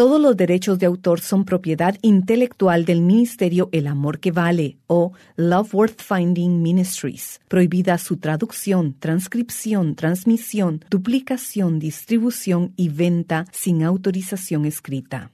Todos 0.00 0.18
los 0.18 0.34
derechos 0.34 0.78
de 0.78 0.86
autor 0.86 1.20
son 1.20 1.44
propiedad 1.44 1.94
intelectual 2.00 2.86
del 2.86 3.02
Ministerio 3.02 3.68
El 3.70 3.86
Amor 3.86 4.18
que 4.18 4.30
Vale 4.30 4.78
o 4.86 5.12
Love 5.36 5.74
Worth 5.74 6.00
Finding 6.00 6.62
Ministries. 6.62 7.38
Prohibida 7.48 7.98
su 7.98 8.16
traducción, 8.16 8.96
transcripción, 8.98 9.94
transmisión, 9.96 10.82
duplicación, 10.88 11.78
distribución 11.78 12.72
y 12.78 12.88
venta 12.88 13.44
sin 13.52 13.82
autorización 13.82 14.64
escrita. 14.64 15.32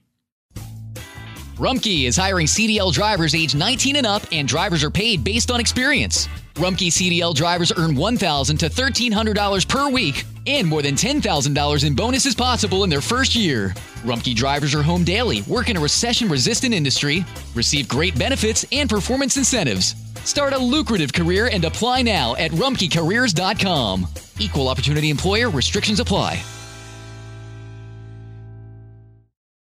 Rumkey 1.57 2.05
is 2.05 2.17
hiring 2.17 2.45
CDL 2.45 2.91
drivers 2.91 3.33
age 3.33 3.55
19 3.55 3.95
and 3.95 4.05
up, 4.05 4.23
and 4.33 4.49
drivers 4.49 4.83
are 4.83 4.91
paid 4.91 5.23
based 5.23 5.49
on 5.49 5.61
experience. 5.61 6.27
Rumkey 6.55 6.91
CDL 6.91 7.33
drivers 7.33 7.71
earn 7.77 7.95
$1,000 7.95 8.59
to 8.59 8.67
$1,300 8.69 9.65
per 9.65 9.89
week 9.89 10.25
and 10.47 10.65
more 10.65 10.81
than 10.81 10.95
$10,000 10.95 11.83
in 11.85 11.93
bonuses 11.93 12.33
possible 12.33 12.85
in 12.85 12.89
their 12.89 13.01
first 13.01 13.35
year. 13.35 13.73
Rumkey 14.05 14.33
drivers 14.33 14.73
are 14.73 14.81
home 14.81 15.03
daily, 15.03 15.41
work 15.43 15.69
in 15.69 15.75
a 15.75 15.79
recession 15.81 16.29
resistant 16.29 16.73
industry, 16.73 17.25
receive 17.53 17.89
great 17.89 18.17
benefits 18.17 18.65
and 18.71 18.89
performance 18.89 19.35
incentives. 19.35 19.93
Start 20.23 20.53
a 20.53 20.57
lucrative 20.57 21.11
career 21.11 21.49
and 21.51 21.65
apply 21.65 22.01
now 22.03 22.35
at 22.37 22.51
rumkeycareers.com. 22.51 24.07
Equal 24.39 24.69
opportunity 24.69 25.09
employer 25.09 25.49
restrictions 25.49 25.99
apply. 25.99 26.41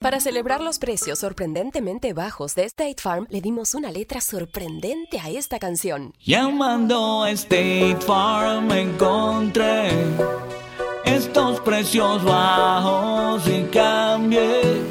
Para 0.02 0.18
celebrar 0.18 0.62
los 0.62 0.78
precios 0.78 1.18
sorprendentemente 1.18 2.14
bajos 2.14 2.54
de 2.54 2.64
State 2.64 3.02
Farm, 3.02 3.26
le 3.28 3.42
dimos 3.42 3.74
una 3.74 3.92
letra 3.92 4.22
sorprendente 4.22 5.20
a 5.20 5.28
esta 5.28 5.58
canción. 5.58 6.14
Llamando 6.24 7.22
a 7.22 7.30
State 7.32 7.98
Farm 8.06 8.72
encontré 8.72 9.90
estos 11.04 11.60
precios 11.60 12.24
bajos 12.24 13.46
y 13.46 13.62
cambié. 13.64 14.82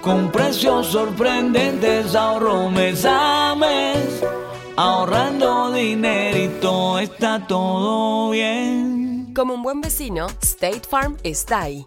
Con 0.00 0.30
precios 0.30 0.88
sorprendentes 0.88 2.14
ahorro 2.14 2.70
mes 2.70 3.04
a 3.04 3.54
mes. 3.54 4.22
Ahorrando 4.76 5.72
dinerito 5.72 6.98
está 6.98 7.46
todo 7.46 8.30
bien. 8.30 9.32
Como 9.34 9.54
un 9.54 9.62
buen 9.62 9.80
vecino, 9.80 10.26
State 10.42 10.82
Farm 10.88 11.16
está 11.22 11.62
ahí 11.62 11.86